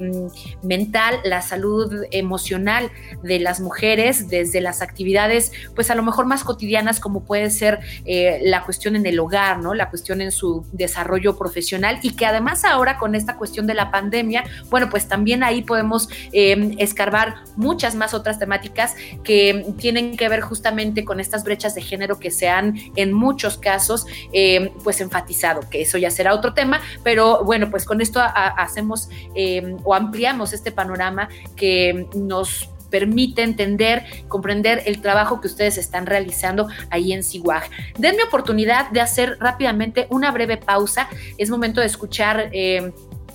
mental, 0.62 1.20
la 1.24 1.42
salud 1.42 2.04
emocional 2.12 2.92
de 3.24 3.40
las 3.40 3.60
mujeres 3.60 4.30
desde 4.30 4.62
las 4.62 4.82
actividades, 4.82 5.52
pues 5.76 5.90
a 5.92 5.96
lo 5.96 6.04
mejor 6.04 6.26
más 6.26 6.44
cotidianas 6.44 7.00
como 7.00 7.24
puede 7.24 7.50
ser 7.50 7.80
la 8.42 8.64
cuestión 8.64 8.96
en 8.96 9.06
el 9.06 9.20
hogar, 9.20 9.60
¿no? 9.60 9.74
La 9.74 9.90
cuestión 9.90 10.22
en 10.22 10.32
su 10.32 10.66
desarrollo 10.72 11.38
profesional 11.38 12.00
y 12.02 12.16
que 12.16 12.26
además 12.26 12.66
ahora 12.66 12.98
con 12.98 13.16
esta 13.16 13.38
cuestión 13.38 13.68
de 13.68 13.74
la 13.74 13.92
pandemia, 13.92 14.44
bueno, 14.70 14.90
pues 14.90 15.08
también 15.08 15.44
ahí 15.44 15.62
podemos 15.62 16.10
escarbar 16.32 17.36
muchas 17.62 17.96
más 17.96 18.14
otras 18.14 18.40
temáticas 18.40 18.96
que 19.24 19.74
tienen 19.78 20.18
que 20.18 20.28
ver 20.28 20.42
justamente 20.42 21.06
con 21.06 21.20
estas 21.20 21.44
brechas 21.44 21.76
de 21.76 21.82
género 21.82 22.20
que 22.20 22.32
se 22.32 22.50
han 22.50 22.76
en 22.96 23.14
muchos 23.14 23.58
casos 23.58 24.06
eh, 24.34 24.74
pues 24.84 25.00
enfatizado, 25.00 25.62
que 25.70 25.82
eso 25.84 25.98
ya 25.98 26.12
será 26.12 26.34
otro 26.34 26.54
tema, 26.54 26.82
pero 27.04 27.44
bueno, 27.44 27.70
pues 27.70 27.86
con 27.86 28.02
esto 28.02 28.20
hacemos 28.22 29.10
eh, 29.36 29.76
o 29.84 29.94
ampliamos 29.94 30.54
este 30.54 30.72
panorama 30.72 31.30
que 31.56 32.08
nos 32.16 32.70
permite 32.90 33.42
entender, 33.42 34.04
comprender 34.28 34.84
el 34.86 35.02
trabajo 35.02 35.42
que 35.42 35.48
ustedes 35.48 35.78
están 35.78 36.06
realizando 36.06 36.68
ahí 36.90 37.14
en 37.14 37.24
CIWAG. 37.24 37.64
Denme 37.98 38.24
oportunidad 38.24 38.92
de 38.92 39.02
hacer 39.02 39.38
rápidamente 39.40 40.08
una 40.10 40.32
breve 40.32 40.58
pausa. 40.58 41.08
Es 41.38 41.50
momento 41.50 41.80
de 41.80 41.88
escuchar 41.88 42.50
eh, 42.52 42.92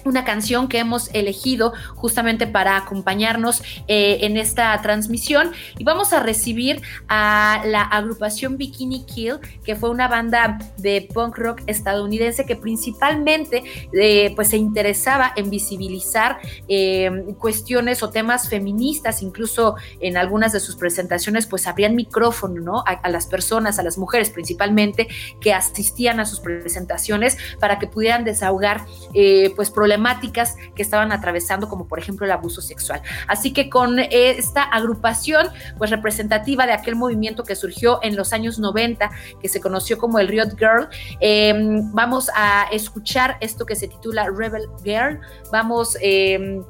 una 0.06 0.24
canción 0.24 0.68
que 0.68 0.78
hemos 0.78 1.10
elegido 1.12 1.72
justamente 1.94 2.46
para 2.46 2.76
acompañarnos 2.76 3.62
eh, 3.88 4.18
en 4.22 4.36
esta 4.36 4.80
transmisión 4.82 5.52
y 5.78 5.84
vamos 5.84 6.12
a 6.12 6.20
recibir 6.20 6.80
a 7.08 7.62
la 7.66 7.82
agrupación 7.82 8.56
Bikini 8.56 9.04
Kill, 9.04 9.38
que 9.64 9.76
fue 9.76 9.90
una 9.90 10.08
banda 10.08 10.58
de 10.78 11.08
punk 11.12 11.38
rock 11.38 11.62
estadounidense 11.66 12.46
que 12.46 12.56
principalmente 12.56 13.64
eh, 13.92 14.32
pues 14.36 14.48
se 14.48 14.56
interesaba 14.56 15.32
en 15.36 15.50
visibilizar 15.50 16.38
eh, 16.68 17.34
cuestiones 17.38 18.02
o 18.02 18.10
temas 18.10 18.48
feministas, 18.48 19.22
incluso 19.22 19.76
en 20.00 20.16
algunas 20.16 20.52
de 20.52 20.60
sus 20.60 20.76
presentaciones 20.76 21.46
pues 21.46 21.66
abrían 21.66 21.96
micrófono 21.96 22.60
¿no? 22.60 22.84
a, 22.86 23.08
las 23.08 23.26
personas, 23.26 23.78
a 23.78 23.82
las 23.82 23.98
mujeres 23.98 24.30
principalmente 24.30 25.08
que 25.40 25.52
asistían 25.52 26.20
a 26.20 26.26
sus 26.26 26.40
presentaciones 26.40 27.36
para 27.58 27.78
que 27.78 27.86
pudieran 27.86 28.24
desahogar 28.24 28.84
pues 29.56 29.70
problemas 29.70 29.95
problemáticas 29.96 30.56
que 30.74 30.82
estaban 30.82 31.10
atravesando, 31.10 31.68
como 31.68 31.88
por 31.88 31.98
ejemplo 31.98 32.26
el 32.26 32.32
abuso 32.32 32.60
sexual. 32.60 33.00
Así 33.28 33.52
que 33.52 33.70
con 33.70 33.98
esta 33.98 34.62
agrupación, 34.62 35.48
pues 35.78 35.90
representativa 35.90 36.66
de 36.66 36.72
aquel 36.72 36.96
movimiento 36.96 37.44
que 37.44 37.56
surgió 37.56 37.98
en 38.02 38.14
los 38.14 38.32
años 38.32 38.58
90, 38.58 39.10
que 39.40 39.48
se 39.48 39.60
conoció 39.60 39.96
como 39.96 40.18
el 40.18 40.28
Riot 40.28 40.56
Girl, 40.58 40.88
em, 41.20 41.90
vamos 41.92 42.30
a 42.34 42.66
escuchar 42.72 43.38
esto 43.40 43.64
que 43.64 43.74
se 43.74 43.88
titula 43.88 44.28
Rebel 44.30 44.68
Girl. 44.84 45.20
Vamos... 45.50 45.96
Eh, 46.02 46.60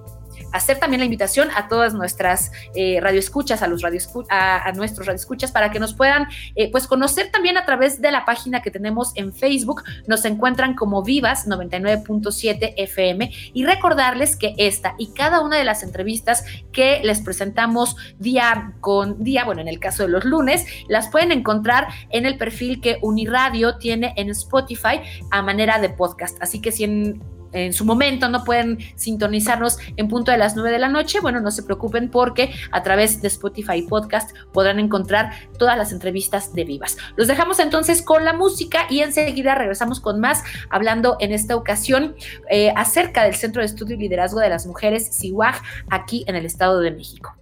hacer 0.56 0.78
también 0.78 1.00
la 1.00 1.04
invitación 1.04 1.48
a 1.54 1.68
todas 1.68 1.94
nuestras 1.94 2.50
eh, 2.74 2.98
radioescuchas, 3.00 3.62
a 3.62 3.68
los 3.68 3.82
a, 4.30 4.72
nuestros 4.72 5.06
radioescuchas, 5.06 5.52
para 5.52 5.70
que 5.70 5.78
nos 5.78 5.94
puedan 5.94 6.26
eh, 6.54 6.70
pues 6.70 6.86
conocer 6.86 7.30
también 7.30 7.56
a 7.56 7.64
través 7.64 8.00
de 8.00 8.10
la 8.10 8.24
página 8.24 8.62
que 8.62 8.70
tenemos 8.70 9.12
en 9.16 9.32
Facebook. 9.32 9.82
Nos 10.06 10.24
encuentran 10.24 10.74
como 10.74 11.02
Vivas 11.02 11.46
99.7 11.46 12.74
FM 12.76 13.30
y 13.52 13.64
recordarles 13.64 14.36
que 14.36 14.54
esta 14.58 14.94
y 14.98 15.12
cada 15.12 15.40
una 15.40 15.56
de 15.56 15.64
las 15.64 15.82
entrevistas 15.82 16.44
que 16.72 17.00
les 17.04 17.20
presentamos 17.20 17.96
día 18.18 18.72
con 18.80 19.22
día, 19.22 19.44
bueno, 19.44 19.60
en 19.60 19.68
el 19.68 19.78
caso 19.78 20.02
de 20.02 20.08
los 20.08 20.24
lunes, 20.24 20.66
las 20.88 21.08
pueden 21.08 21.32
encontrar 21.32 21.88
en 22.10 22.26
el 22.26 22.38
perfil 22.38 22.80
que 22.80 22.98
Uniradio 23.02 23.76
tiene 23.76 24.14
en 24.16 24.30
Spotify 24.30 25.00
a 25.30 25.42
manera 25.42 25.78
de 25.78 25.90
podcast. 25.90 26.38
Así 26.40 26.60
que 26.60 26.72
si 26.72 26.84
en 26.84 27.35
en 27.64 27.72
su 27.72 27.84
momento 27.84 28.28
no 28.28 28.44
pueden 28.44 28.78
sintonizarnos 28.96 29.78
en 29.96 30.08
punto 30.08 30.32
de 30.32 30.38
las 30.38 30.56
9 30.56 30.70
de 30.70 30.78
la 30.78 30.88
noche, 30.88 31.20
bueno, 31.20 31.40
no 31.40 31.50
se 31.50 31.62
preocupen 31.62 32.10
porque 32.10 32.52
a 32.70 32.82
través 32.82 33.22
de 33.22 33.28
Spotify 33.28 33.82
Podcast 33.82 34.36
podrán 34.52 34.78
encontrar 34.78 35.32
todas 35.58 35.76
las 35.76 35.92
entrevistas 35.92 36.52
de 36.52 36.64
Vivas. 36.64 36.96
Los 37.16 37.28
dejamos 37.28 37.58
entonces 37.58 38.02
con 38.02 38.24
la 38.24 38.32
música 38.32 38.86
y 38.90 39.00
enseguida 39.00 39.54
regresamos 39.54 40.00
con 40.00 40.20
más, 40.20 40.42
hablando 40.70 41.16
en 41.20 41.32
esta 41.32 41.56
ocasión 41.56 42.14
eh, 42.50 42.72
acerca 42.76 43.24
del 43.24 43.34
Centro 43.34 43.62
de 43.62 43.66
Estudio 43.66 43.96
y 43.96 44.00
Liderazgo 44.00 44.40
de 44.40 44.48
las 44.48 44.66
Mujeres, 44.66 45.10
CIWAG, 45.18 45.62
aquí 45.90 46.24
en 46.26 46.36
el 46.36 46.46
Estado 46.46 46.80
de 46.80 46.90
México. 46.90 47.36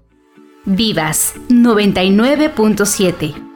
Vivas 0.65 1.35
99.7 1.49 3.54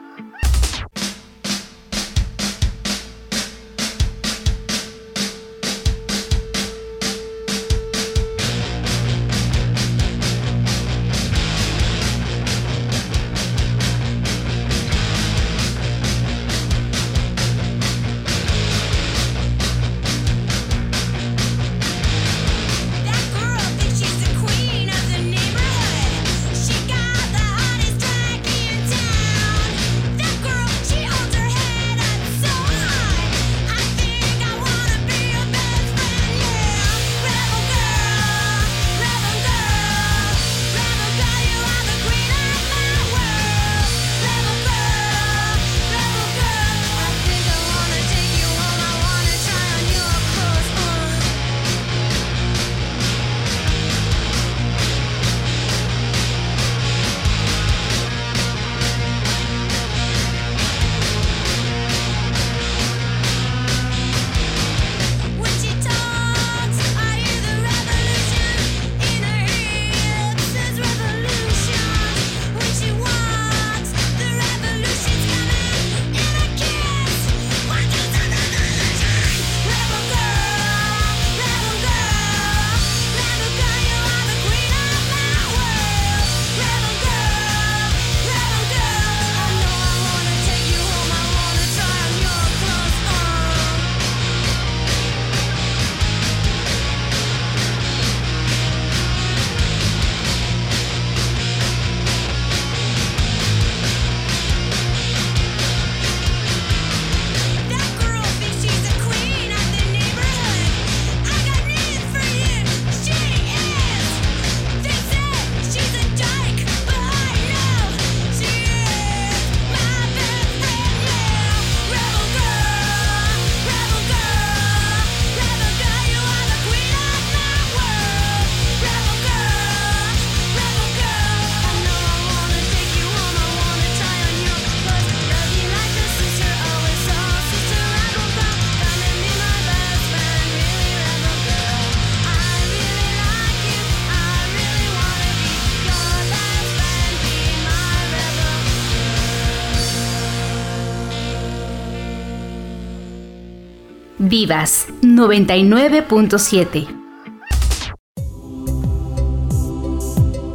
Vivas 154.41 154.87
99.7. 155.01 156.87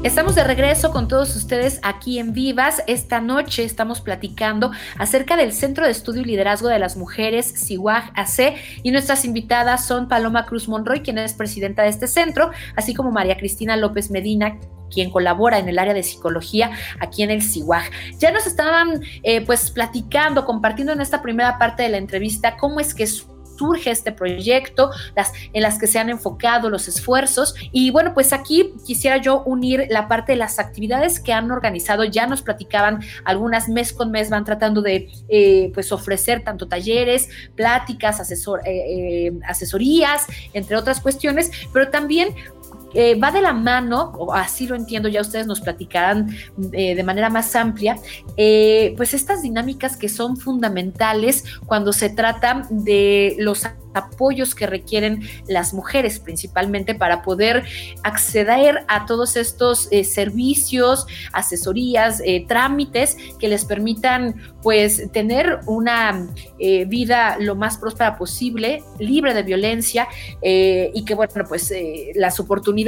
Estamos 0.03 0.35
de 0.35 0.43
regreso 0.43 0.91
con 0.91 1.07
todos 1.07 1.37
ustedes 1.37 1.81
aquí 1.83 2.19
en 2.19 2.33
Vivas. 2.33 2.83
Esta 2.87 3.21
noche 3.21 3.63
estamos 3.63 4.01
platicando 4.01 4.71
acerca 4.97 5.37
del 5.37 5.53
Centro 5.53 5.85
de 5.85 5.91
Estudio 5.91 6.23
y 6.23 6.25
Liderazgo 6.25 6.69
de 6.69 6.79
las 6.79 6.97
Mujeres, 6.97 7.53
CIWAG 7.59 8.11
AC, 8.15 8.55
y 8.83 8.91
nuestras 8.91 9.27
invitadas 9.27 9.87
son 9.87 10.09
Paloma 10.09 10.47
Cruz 10.47 10.67
Monroy, 10.67 11.03
quien 11.03 11.19
es 11.19 11.35
presidenta 11.35 11.83
de 11.83 11.91
este 11.91 12.07
centro, 12.07 12.53
así 12.77 12.95
como 12.95 13.11
María 13.11 13.37
Cristina 13.37 13.77
López 13.77 14.11
Medina, 14.11 14.57
quien 14.91 15.11
colabora 15.11 15.59
en 15.59 15.69
el 15.69 15.79
área 15.79 15.93
de 15.93 16.03
psicología 16.03 16.71
aquí 17.01 17.23
en 17.23 17.31
el 17.31 17.43
CIWAG. 17.43 17.91
Ya 18.19 18.31
nos 18.31 18.47
estaban 18.47 19.03
eh, 19.23 19.43
pues 19.43 19.71
platicando, 19.71 20.47
compartiendo 20.47 20.95
en 20.95 21.03
esta 21.03 21.21
primera 21.21 21.59
parte 21.59 21.83
de 21.83 21.91
la 21.91 21.99
entrevista 21.99 22.57
cómo 22.57 22.81
es 22.81 22.95
que 22.95 23.07
surge 23.57 23.91
este 23.91 24.13
proyecto, 24.13 24.91
en 25.53 25.63
las 25.63 25.79
que 25.79 25.87
se 25.87 25.99
han 25.99 26.09
enfocado 26.09 26.71
los 26.71 26.89
esfuerzos. 26.89 27.55
Y 27.73 27.91
bueno, 27.91 28.15
pues 28.15 28.33
aquí 28.33 28.75
quisiera 28.87 29.19
yo 29.19 29.43
unir 29.45 29.87
la 29.91 30.09
parte 30.09 30.33
de 30.33 30.37
las 30.37 30.59
actividades 30.59 31.21
que 31.21 31.33
han 31.33 31.51
organizado. 31.51 32.05
Ya 32.05 32.27
nos 32.27 32.43
platicaban 32.43 33.01
algunas 33.25 33.69
mes 33.69 33.93
con 33.93 34.11
mes, 34.11 34.31
van 34.31 34.45
tratando 34.45 34.83
de 34.83 35.09
eh, 35.29 35.71
pues 35.75 35.93
ofrecer 35.93 36.45
tanto 36.45 36.69
talleres, 36.69 37.29
pláticas, 37.55 38.21
asesor, 38.21 38.61
eh, 38.67 39.27
eh, 39.27 39.33
asesorías, 39.47 40.27
entre 40.53 40.77
otras 40.77 41.01
cuestiones, 41.01 41.51
pero 41.73 41.91
también 41.91 42.35
eh, 42.95 43.19
va 43.19 43.33
de 43.33 43.41
la 43.41 43.53
mano, 43.53 44.13
o 44.17 44.33
así 44.33 44.69
lo 44.69 44.77
entiendo, 44.77 45.09
ya 45.09 45.21
ustedes 45.21 45.47
nos 45.47 45.61
platicarán 45.61 46.31
eh, 46.73 46.95
de 46.95 47.03
manera 47.03 47.29
más 47.29 47.55
amplia, 47.57 47.97
eh, 48.37 48.95
pues 48.97 49.15
estas 49.15 49.43
dinámicas 49.43 49.97
que 49.97 50.09
son 50.09 50.37
fundamentales 50.37 51.45
cuando 51.67 51.93
se 51.93 52.09
trata 52.09 52.67
de 52.71 53.35
los 53.39 53.67
apoyos 53.95 54.55
que 54.55 54.67
requieren 54.67 55.23
las 55.47 55.73
mujeres 55.73 56.19
principalmente 56.19 56.95
para 56.97 57.23
poder 57.23 57.65
acceder 58.03 58.85
a 58.89 59.07
todos 59.07 59.37
estos 59.37 59.89
servicios, 60.03 61.07
asesorías, 61.33 62.21
trámites 62.49 63.17
que 63.39 63.47
les 63.47 63.65
permitan 63.65 64.35
pues 64.65 65.13
tener 65.13 65.61
una 65.67 66.27
vida 66.89 67.37
lo 67.39 67.55
más 67.55 67.79
próspera 67.79 68.19
posible, 68.19 68.83
libre 68.99 69.33
de 69.33 69.45
violencia 69.45 70.09
y 70.43 71.05
que 71.05 71.15
bueno 71.15 71.45
pues 71.49 71.73
las 72.17 72.41
oportunidades 72.41 72.84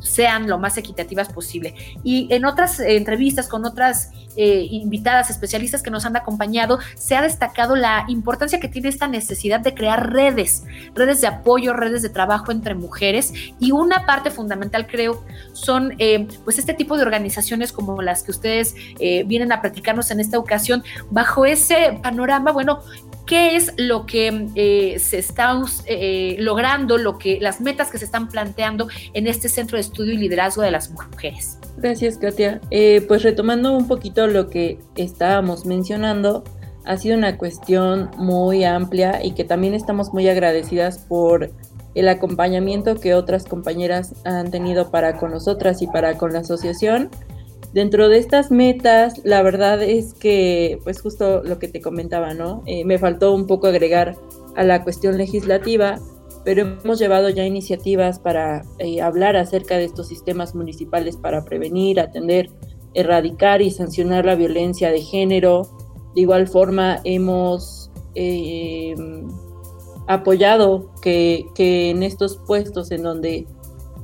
sean 0.00 0.48
lo 0.48 0.58
más 0.58 0.76
equitativas 0.76 1.28
posible. 1.28 1.74
Y 2.02 2.28
en 2.30 2.44
otras 2.44 2.80
eh, 2.80 2.96
entrevistas 2.96 3.48
con 3.48 3.64
otras 3.64 4.10
eh, 4.36 4.66
invitadas 4.70 5.30
especialistas 5.30 5.82
que 5.82 5.90
nos 5.90 6.04
han 6.04 6.16
acompañado, 6.16 6.78
se 6.96 7.16
ha 7.16 7.22
destacado 7.22 7.76
la 7.76 8.04
importancia 8.08 8.60
que 8.60 8.68
tiene 8.68 8.88
esta 8.88 9.08
necesidad 9.08 9.60
de 9.60 9.74
crear 9.74 10.12
redes, 10.12 10.64
redes 10.94 11.20
de 11.20 11.26
apoyo, 11.26 11.72
redes 11.72 12.02
de 12.02 12.08
trabajo 12.08 12.52
entre 12.52 12.74
mujeres. 12.74 13.32
Y 13.58 13.72
una 13.72 14.06
parte 14.06 14.30
fundamental, 14.30 14.86
creo, 14.86 15.24
son 15.52 15.94
eh, 15.98 16.26
pues 16.44 16.58
este 16.58 16.74
tipo 16.74 16.96
de 16.96 17.02
organizaciones 17.02 17.72
como 17.72 18.00
las 18.02 18.22
que 18.22 18.30
ustedes 18.30 18.74
vienen 18.98 19.52
a 19.52 19.60
platicarnos 19.60 20.10
en 20.10 20.20
esta 20.20 20.38
ocasión. 20.38 20.82
Bajo 21.10 21.44
ese 21.44 21.98
panorama, 22.02 22.52
bueno, 22.52 22.80
qué 23.28 23.56
es 23.56 23.74
lo 23.76 24.06
que 24.06 24.48
eh, 24.54 24.98
se 24.98 25.18
está 25.18 25.54
eh, 25.86 26.36
logrando, 26.40 26.96
lo 26.96 27.18
que, 27.18 27.38
las 27.40 27.60
metas 27.60 27.90
que 27.90 27.98
se 27.98 28.06
están 28.06 28.28
planteando 28.28 28.88
en 29.12 29.26
este 29.26 29.50
centro 29.50 29.76
de 29.76 29.82
estudio 29.82 30.14
y 30.14 30.16
liderazgo 30.16 30.62
de 30.62 30.70
las 30.70 30.90
mujeres. 30.90 31.58
Gracias, 31.76 32.16
Katia. 32.16 32.60
Eh, 32.70 33.04
pues 33.06 33.22
retomando 33.22 33.76
un 33.76 33.86
poquito 33.86 34.26
lo 34.26 34.48
que 34.48 34.78
estábamos 34.96 35.66
mencionando, 35.66 36.42
ha 36.86 36.96
sido 36.96 37.18
una 37.18 37.36
cuestión 37.36 38.10
muy 38.16 38.64
amplia 38.64 39.22
y 39.22 39.32
que 39.32 39.44
también 39.44 39.74
estamos 39.74 40.14
muy 40.14 40.26
agradecidas 40.26 40.98
por 40.98 41.50
el 41.94 42.08
acompañamiento 42.08 42.98
que 42.98 43.14
otras 43.14 43.44
compañeras 43.44 44.14
han 44.24 44.50
tenido 44.50 44.90
para 44.90 45.18
con 45.18 45.32
nosotras 45.32 45.82
y 45.82 45.86
para 45.86 46.16
con 46.16 46.32
la 46.32 46.40
asociación. 46.40 47.10
Dentro 47.72 48.08
de 48.08 48.18
estas 48.18 48.50
metas, 48.50 49.20
la 49.24 49.42
verdad 49.42 49.82
es 49.82 50.14
que, 50.14 50.78
pues 50.84 51.02
justo 51.02 51.42
lo 51.44 51.58
que 51.58 51.68
te 51.68 51.82
comentaba, 51.82 52.32
¿no? 52.32 52.62
Eh, 52.64 52.84
me 52.84 52.98
faltó 52.98 53.34
un 53.34 53.46
poco 53.46 53.66
agregar 53.66 54.16
a 54.56 54.64
la 54.64 54.82
cuestión 54.82 55.18
legislativa, 55.18 55.98
pero 56.44 56.62
hemos 56.62 56.98
llevado 56.98 57.28
ya 57.28 57.44
iniciativas 57.44 58.18
para 58.18 58.64
eh, 58.78 59.02
hablar 59.02 59.36
acerca 59.36 59.76
de 59.76 59.84
estos 59.84 60.08
sistemas 60.08 60.54
municipales 60.54 61.16
para 61.16 61.44
prevenir, 61.44 62.00
atender, 62.00 62.48
erradicar 62.94 63.60
y 63.60 63.70
sancionar 63.70 64.24
la 64.24 64.34
violencia 64.34 64.90
de 64.90 65.02
género. 65.02 65.68
De 66.14 66.22
igual 66.22 66.48
forma, 66.48 67.00
hemos 67.04 67.90
eh, 68.14 68.94
apoyado 70.06 70.90
que, 71.02 71.44
que 71.54 71.90
en 71.90 72.02
estos 72.02 72.38
puestos 72.46 72.90
en 72.92 73.02
donde 73.02 73.46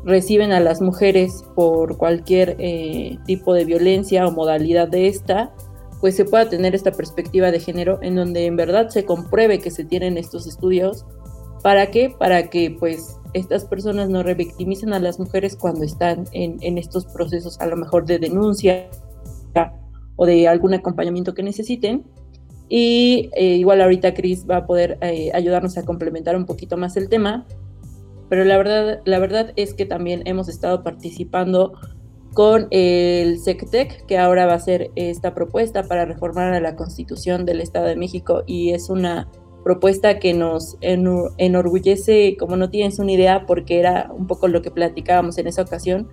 reciben 0.04 0.52
a 0.52 0.60
las 0.60 0.80
mujeres 0.80 1.44
por 1.54 1.96
cualquier 1.96 2.56
eh, 2.58 3.18
tipo 3.26 3.54
de 3.54 3.64
violencia 3.64 4.26
o 4.26 4.30
modalidad 4.30 4.88
de 4.88 5.08
esta, 5.08 5.52
pues 6.00 6.16
se 6.16 6.24
pueda 6.24 6.48
tener 6.48 6.74
esta 6.74 6.92
perspectiva 6.92 7.50
de 7.50 7.60
género 7.60 7.98
en 8.02 8.14
donde 8.14 8.46
en 8.46 8.56
verdad 8.56 8.90
se 8.90 9.04
compruebe 9.04 9.60
que 9.60 9.70
se 9.70 9.84
tienen 9.84 10.18
estos 10.18 10.46
estudios. 10.46 11.06
¿Para 11.62 11.90
qué? 11.90 12.14
Para 12.16 12.50
que 12.50 12.76
pues 12.78 13.18
estas 13.32 13.64
personas 13.64 14.10
no 14.10 14.22
revictimicen 14.22 14.92
a 14.92 14.98
las 14.98 15.18
mujeres 15.18 15.56
cuando 15.56 15.84
están 15.84 16.24
en, 16.32 16.78
estos 16.78 17.06
procesos 17.06 17.58
a 17.60 17.66
lo 17.66 17.76
mejor 17.76 18.04
de 18.04 18.18
denuncia 18.18 18.88
o 20.16 20.26
de 20.26 20.46
algún 20.46 20.74
acompañamiento 20.74 21.34
que 21.34 21.42
necesiten. 21.42 22.04
Y 22.68 23.30
eh, 23.34 23.56
igual 23.56 23.80
ahorita 23.80 24.14
Cris 24.14 24.46
va 24.48 24.58
a 24.58 24.66
poder 24.66 24.98
eh, 25.00 25.30
ayudarnos 25.34 25.76
a 25.78 25.84
complementar 25.84 26.36
un 26.36 26.46
poquito 26.46 26.76
más 26.76 26.96
el 26.96 27.08
tema, 27.08 27.46
pero 28.34 28.46
la 28.46 28.58
verdad, 28.58 29.00
la 29.04 29.20
verdad 29.20 29.52
es 29.54 29.74
que 29.74 29.86
también 29.86 30.22
hemos 30.24 30.48
estado 30.48 30.82
participando 30.82 31.72
con 32.32 32.66
el 32.72 33.38
SECTEC, 33.38 34.06
que 34.06 34.18
ahora 34.18 34.44
va 34.44 34.54
a 34.54 34.58
ser 34.58 34.90
esta 34.96 35.36
propuesta 35.36 35.84
para 35.84 36.04
reformar 36.04 36.52
a 36.52 36.58
la 36.58 36.74
Constitución 36.74 37.46
del 37.46 37.60
Estado 37.60 37.86
de 37.86 37.94
México 37.94 38.42
y 38.44 38.70
es 38.70 38.90
una 38.90 39.30
propuesta 39.62 40.18
que 40.18 40.34
nos 40.34 40.76
enorgullece, 40.80 42.36
como 42.36 42.56
no 42.56 42.70
tienes 42.70 42.98
una 42.98 43.12
idea, 43.12 43.46
porque 43.46 43.78
era 43.78 44.10
un 44.12 44.26
poco 44.26 44.48
lo 44.48 44.62
que 44.62 44.72
platicábamos 44.72 45.38
en 45.38 45.46
esa 45.46 45.62
ocasión, 45.62 46.08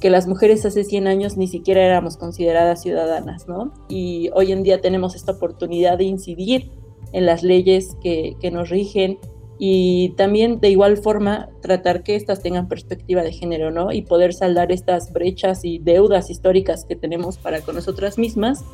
que 0.00 0.10
las 0.10 0.28
mujeres 0.28 0.64
hace 0.64 0.84
100 0.84 1.08
años 1.08 1.36
ni 1.36 1.48
siquiera 1.48 1.82
éramos 1.82 2.16
consideradas 2.16 2.82
ciudadanas, 2.82 3.48
¿no? 3.48 3.74
Y 3.88 4.30
hoy 4.32 4.52
en 4.52 4.62
día 4.62 4.80
tenemos 4.80 5.16
esta 5.16 5.32
oportunidad 5.32 5.98
de 5.98 6.04
incidir 6.04 6.70
en 7.10 7.26
las 7.26 7.42
leyes 7.42 7.96
que, 8.00 8.36
que 8.40 8.52
nos 8.52 8.70
rigen, 8.70 9.18
y 9.58 10.10
también 10.16 10.60
de 10.60 10.70
igual 10.70 10.96
forma 10.96 11.48
tratar 11.62 12.02
que 12.02 12.16
éstas 12.16 12.42
tengan 12.42 12.68
perspectiva 12.68 13.22
de 13.22 13.32
género, 13.32 13.70
¿no? 13.70 13.92
Y 13.92 14.02
poder 14.02 14.34
saldar 14.34 14.72
estas 14.72 15.12
brechas 15.12 15.64
y 15.64 15.78
deudas 15.78 16.30
históricas 16.30 16.84
que 16.84 16.96
tenemos 16.96 17.38
para 17.38 17.60
con 17.60 17.76
nosotras 17.76 18.18
mismas. 18.18 18.64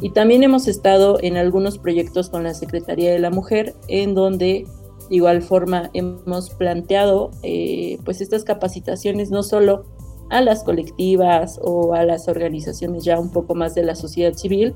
Y 0.00 0.10
también 0.10 0.42
hemos 0.42 0.68
estado 0.68 1.18
en 1.20 1.36
algunos 1.36 1.78
proyectos 1.78 2.30
con 2.30 2.44
la 2.44 2.54
Secretaría 2.54 3.12
de 3.12 3.18
la 3.18 3.30
Mujer, 3.30 3.74
en 3.88 4.14
donde 4.14 4.66
de 5.10 5.16
igual 5.16 5.42
forma 5.42 5.90
hemos 5.92 6.50
planteado 6.50 7.32
eh, 7.42 7.98
pues 8.04 8.20
estas 8.20 8.44
capacitaciones 8.44 9.30
no 9.30 9.42
solo 9.42 9.84
a 10.30 10.40
las 10.40 10.62
colectivas 10.62 11.58
o 11.60 11.94
a 11.94 12.04
las 12.04 12.28
organizaciones 12.28 13.04
ya 13.04 13.18
un 13.18 13.30
poco 13.30 13.56
más 13.56 13.74
de 13.74 13.82
la 13.82 13.96
sociedad 13.96 14.34
civil, 14.34 14.74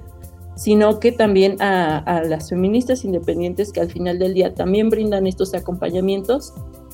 sino 0.56 1.00
que 1.00 1.12
también 1.12 1.60
a, 1.60 2.22
las 2.26 2.50
feministas 2.50 3.04
independientes 3.04 3.72
que 3.72 3.80
al 3.80 3.90
final 3.90 4.18
del 4.18 4.34
día 4.34 4.54
también 4.54 4.88
brindan 4.88 5.26
estos 5.26 5.54
acompañamientos 5.54 6.52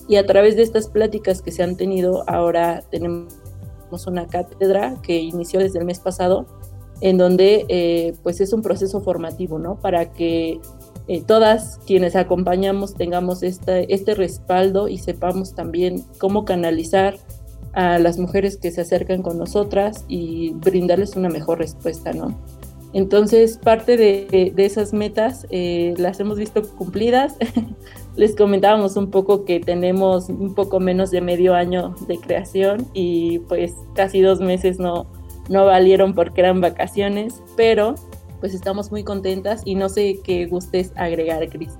y 0.08 0.16
a 0.16 0.26
través 0.26 0.56
de 0.56 0.62
estas 0.62 0.88
pláticas 0.88 1.42
que 1.42 1.52
se 1.52 1.62
han 1.62 1.76
tenido 1.76 2.24
ahora 2.28 2.82
tenemos 2.90 3.32
una 4.06 4.26
cátedra 4.26 4.96
que 5.02 5.18
inició 5.18 5.60
desde 5.60 5.78
el 5.78 5.84
mes 5.84 6.00
pasado 6.00 6.46
en 7.00 7.18
donde 7.18 7.64
eh, 7.68 8.14
pues 8.22 8.40
es 8.40 8.52
un 8.52 8.62
proceso 8.62 9.00
formativo, 9.00 9.58
¿no? 9.58 9.76
Para 9.76 10.12
que 10.12 10.60
eh, 11.08 11.22
todas 11.26 11.78
quienes 11.86 12.14
acompañamos 12.14 12.94
tengamos 12.94 13.42
este, 13.42 13.92
este 13.92 14.14
respaldo 14.14 14.88
y 14.88 14.98
sepamos 14.98 15.54
también 15.54 16.04
cómo 16.18 16.44
canalizar 16.44 17.16
a 17.72 17.98
las 17.98 18.18
mujeres 18.18 18.56
que 18.56 18.70
se 18.70 18.80
acercan 18.80 19.22
con 19.22 19.38
nosotras 19.38 20.04
y 20.08 20.50
brindarles 20.54 21.16
una 21.16 21.28
mejor 21.28 21.58
respuesta, 21.58 22.12
¿no? 22.12 22.36
Entonces, 22.92 23.56
parte 23.58 23.96
de, 23.96 24.52
esas 24.56 24.92
metas 24.92 25.46
eh, 25.50 25.94
las 25.96 26.18
hemos 26.20 26.38
visto 26.38 26.62
cumplidas. 26.76 27.36
Les 28.16 28.34
comentábamos 28.34 28.96
un 28.96 29.10
poco 29.10 29.44
que 29.44 29.60
tenemos 29.60 30.28
un 30.28 30.54
poco 30.54 30.80
menos 30.80 31.10
de 31.10 31.20
medio 31.20 31.54
año 31.54 31.94
de 32.08 32.18
creación 32.18 32.86
y 32.92 33.38
pues 33.40 33.72
casi 33.94 34.20
dos 34.20 34.40
meses 34.40 34.78
no, 34.78 35.06
no 35.48 35.66
valieron 35.66 36.14
porque 36.14 36.40
eran 36.40 36.60
vacaciones, 36.60 37.40
pero 37.56 37.94
pues 38.40 38.54
estamos 38.54 38.90
muy 38.90 39.04
contentas 39.04 39.62
y 39.64 39.76
no 39.76 39.88
sé 39.88 40.18
qué 40.24 40.46
gustes 40.46 40.92
agregar, 40.96 41.48
Cris. 41.48 41.72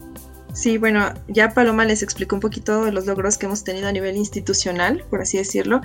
Sí, 0.53 0.79
bueno, 0.79 1.13
ya 1.29 1.55
Paloma 1.55 1.85
les 1.85 2.03
explicó 2.03 2.37
un 2.37 2.41
poquito 2.41 2.85
de 2.85 2.93
los 2.93 3.07
logros 3.07 3.39
que 3.39 3.47
hemos 3.47 3.63
tenido 3.65 3.89
a 3.89 3.93
nivel 3.93 4.17
institucional, 4.17 5.05
por 5.09 5.23
así 5.23 5.39
decirlo, 5.39 5.81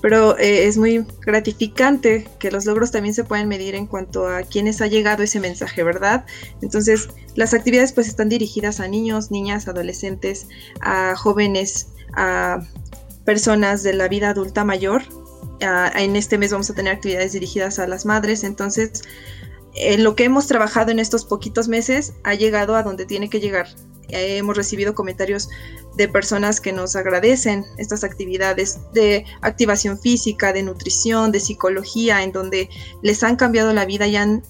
pero 0.00 0.38
eh, 0.38 0.66
es 0.66 0.78
muy 0.78 1.04
gratificante 1.20 2.26
que 2.38 2.50
los 2.50 2.64
logros 2.64 2.90
también 2.90 3.14
se 3.14 3.24
pueden 3.24 3.48
medir 3.48 3.74
en 3.74 3.86
cuanto 3.86 4.26
a 4.26 4.42
quienes 4.42 4.80
ha 4.80 4.86
llegado 4.86 5.22
ese 5.22 5.40
mensaje, 5.40 5.82
¿verdad? 5.82 6.24
Entonces, 6.62 7.08
las 7.34 7.54
actividades 7.54 7.92
pues 7.92 8.08
están 8.08 8.28
dirigidas 8.28 8.80
a 8.80 8.88
niños, 8.88 9.30
niñas, 9.30 9.68
adolescentes, 9.68 10.46
a 10.80 11.14
jóvenes, 11.16 11.88
a 12.14 12.60
personas 13.24 13.82
de 13.82 13.92
la 13.92 14.08
vida 14.08 14.30
adulta 14.30 14.64
mayor. 14.64 15.02
en 15.60 16.16
este 16.16 16.38
mes 16.38 16.52
vamos 16.52 16.70
a 16.70 16.74
tener 16.74 16.94
actividades 16.94 17.32
dirigidas 17.32 17.78
a 17.78 17.86
las 17.86 18.06
madres, 18.06 18.44
entonces 18.44 19.02
en 19.74 20.02
lo 20.02 20.16
que 20.16 20.24
hemos 20.24 20.46
trabajado 20.46 20.90
en 20.90 20.98
estos 20.98 21.24
poquitos 21.24 21.68
meses 21.68 22.14
ha 22.24 22.34
llegado 22.34 22.74
a 22.74 22.82
donde 22.82 23.04
tiene 23.04 23.28
que 23.28 23.40
llegar. 23.40 23.68
hemos 24.08 24.56
recibido 24.56 24.94
comentarios 24.94 25.48
de 25.96 26.08
personas 26.08 26.60
que 26.60 26.72
nos 26.72 26.96
agradecen 26.96 27.64
estas 27.78 28.04
actividades 28.04 28.78
de 28.92 29.24
activación 29.42 29.98
física, 29.98 30.52
de 30.52 30.62
nutrición, 30.62 31.32
de 31.32 31.40
psicología, 31.40 32.22
en 32.22 32.32
donde 32.32 32.68
les 33.02 33.22
han 33.22 33.36
cambiado 33.36 33.72
la 33.72 33.84
vida 33.84 34.06
y 34.06 34.16
han, 34.16 34.42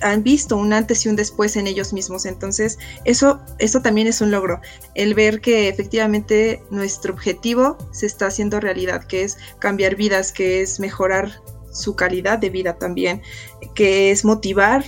han 0.00 0.22
visto 0.22 0.56
un 0.56 0.72
antes 0.72 1.04
y 1.04 1.08
un 1.08 1.16
después 1.16 1.56
en 1.56 1.66
ellos 1.66 1.92
mismos. 1.92 2.26
Entonces, 2.26 2.78
eso, 3.04 3.40
eso 3.58 3.82
también 3.82 4.06
es 4.06 4.20
un 4.20 4.30
logro, 4.30 4.60
el 4.94 5.14
ver 5.14 5.40
que 5.40 5.68
efectivamente 5.68 6.62
nuestro 6.70 7.12
objetivo 7.12 7.76
se 7.92 8.06
está 8.06 8.26
haciendo 8.26 8.60
realidad, 8.60 9.04
que 9.04 9.24
es 9.24 9.36
cambiar 9.58 9.96
vidas, 9.96 10.32
que 10.32 10.62
es 10.62 10.80
mejorar 10.80 11.42
su 11.72 11.96
calidad 11.96 12.38
de 12.38 12.50
vida 12.50 12.78
también, 12.78 13.20
que 13.74 14.10
es 14.10 14.24
motivar 14.24 14.84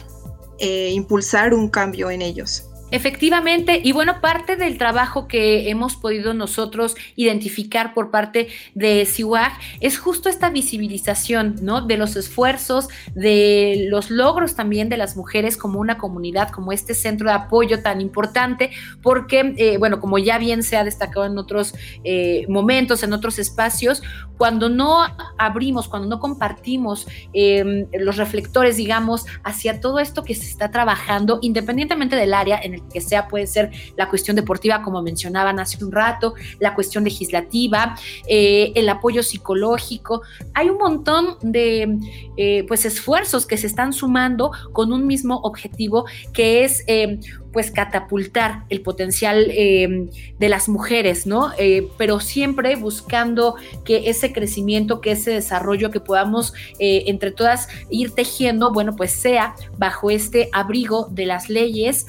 e 0.58 0.90
impulsar 0.90 1.52
un 1.52 1.68
cambio 1.68 2.10
en 2.10 2.22
ellos. 2.22 2.64
Efectivamente, 2.92 3.80
y 3.82 3.90
bueno, 3.90 4.20
parte 4.20 4.54
del 4.54 4.78
trabajo 4.78 5.26
que 5.26 5.70
hemos 5.70 5.96
podido 5.96 6.34
nosotros 6.34 6.94
identificar 7.16 7.92
por 7.94 8.12
parte 8.12 8.46
de 8.74 9.04
CIWAG 9.04 9.58
es 9.80 9.98
justo 9.98 10.28
esta 10.28 10.50
visibilización, 10.50 11.56
¿no? 11.62 11.80
De 11.80 11.96
los 11.96 12.14
esfuerzos, 12.14 12.88
de 13.16 13.86
los 13.88 14.12
logros 14.12 14.54
también 14.54 14.88
de 14.88 14.98
las 14.98 15.16
mujeres 15.16 15.56
como 15.56 15.80
una 15.80 15.98
comunidad, 15.98 16.50
como 16.50 16.70
este 16.70 16.94
centro 16.94 17.28
de 17.28 17.34
apoyo 17.34 17.82
tan 17.82 18.00
importante, 18.00 18.70
porque, 19.02 19.54
eh, 19.56 19.78
bueno, 19.78 19.98
como 19.98 20.18
ya 20.18 20.38
bien 20.38 20.62
se 20.62 20.76
ha 20.76 20.84
destacado 20.84 21.26
en 21.26 21.38
otros 21.38 21.74
eh, 22.04 22.46
momentos, 22.48 23.02
en 23.02 23.12
otros 23.12 23.40
espacios, 23.40 24.00
cuando 24.38 24.68
no 24.68 24.98
abrimos, 25.38 25.88
cuando 25.88 26.08
no 26.08 26.20
compartimos 26.20 27.08
em, 27.32 27.88
los 27.98 28.16
reflectores, 28.16 28.76
digamos, 28.76 29.26
hacia 29.42 29.80
todo 29.80 29.98
esto 29.98 30.22
que 30.22 30.36
se 30.36 30.46
está 30.46 30.70
trabajando, 30.70 31.40
independientemente 31.42 32.14
del 32.14 32.34
área 32.34 32.60
en 32.62 32.75
que 32.92 33.00
sea, 33.00 33.28
puede 33.28 33.46
ser 33.46 33.70
la 33.96 34.08
cuestión 34.08 34.36
deportiva, 34.36 34.82
como 34.82 35.02
mencionaban 35.02 35.58
hace 35.58 35.84
un 35.84 35.92
rato, 35.92 36.34
la 36.60 36.74
cuestión 36.74 37.04
legislativa, 37.04 37.96
eh, 38.28 38.72
el 38.74 38.88
apoyo 38.88 39.22
psicológico. 39.22 40.22
Hay 40.54 40.70
un 40.70 40.78
montón 40.78 41.36
de 41.42 41.98
eh, 42.36 42.64
pues 42.68 42.84
esfuerzos 42.84 43.46
que 43.46 43.56
se 43.56 43.66
están 43.66 43.92
sumando 43.92 44.50
con 44.72 44.92
un 44.92 45.06
mismo 45.06 45.36
objetivo 45.42 46.06
que 46.32 46.64
es 46.64 46.84
eh, 46.86 47.18
pues 47.56 47.70
catapultar 47.70 48.64
el 48.68 48.82
potencial 48.82 49.46
eh, 49.50 50.10
de 50.38 50.48
las 50.50 50.68
mujeres, 50.68 51.26
¿no? 51.26 51.52
Eh, 51.56 51.88
pero 51.96 52.20
siempre 52.20 52.76
buscando 52.76 53.54
que 53.82 54.10
ese 54.10 54.30
crecimiento, 54.34 55.00
que 55.00 55.12
ese 55.12 55.30
desarrollo 55.30 55.90
que 55.90 56.00
podamos 56.00 56.52
eh, 56.78 57.04
entre 57.06 57.30
todas 57.30 57.68
ir 57.88 58.10
tejiendo, 58.10 58.74
bueno, 58.74 58.94
pues 58.94 59.12
sea 59.12 59.54
bajo 59.78 60.10
este 60.10 60.50
abrigo 60.52 61.08
de 61.10 61.24
las 61.24 61.48
leyes, 61.48 62.06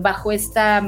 bajo 0.00 0.32
esta 0.32 0.84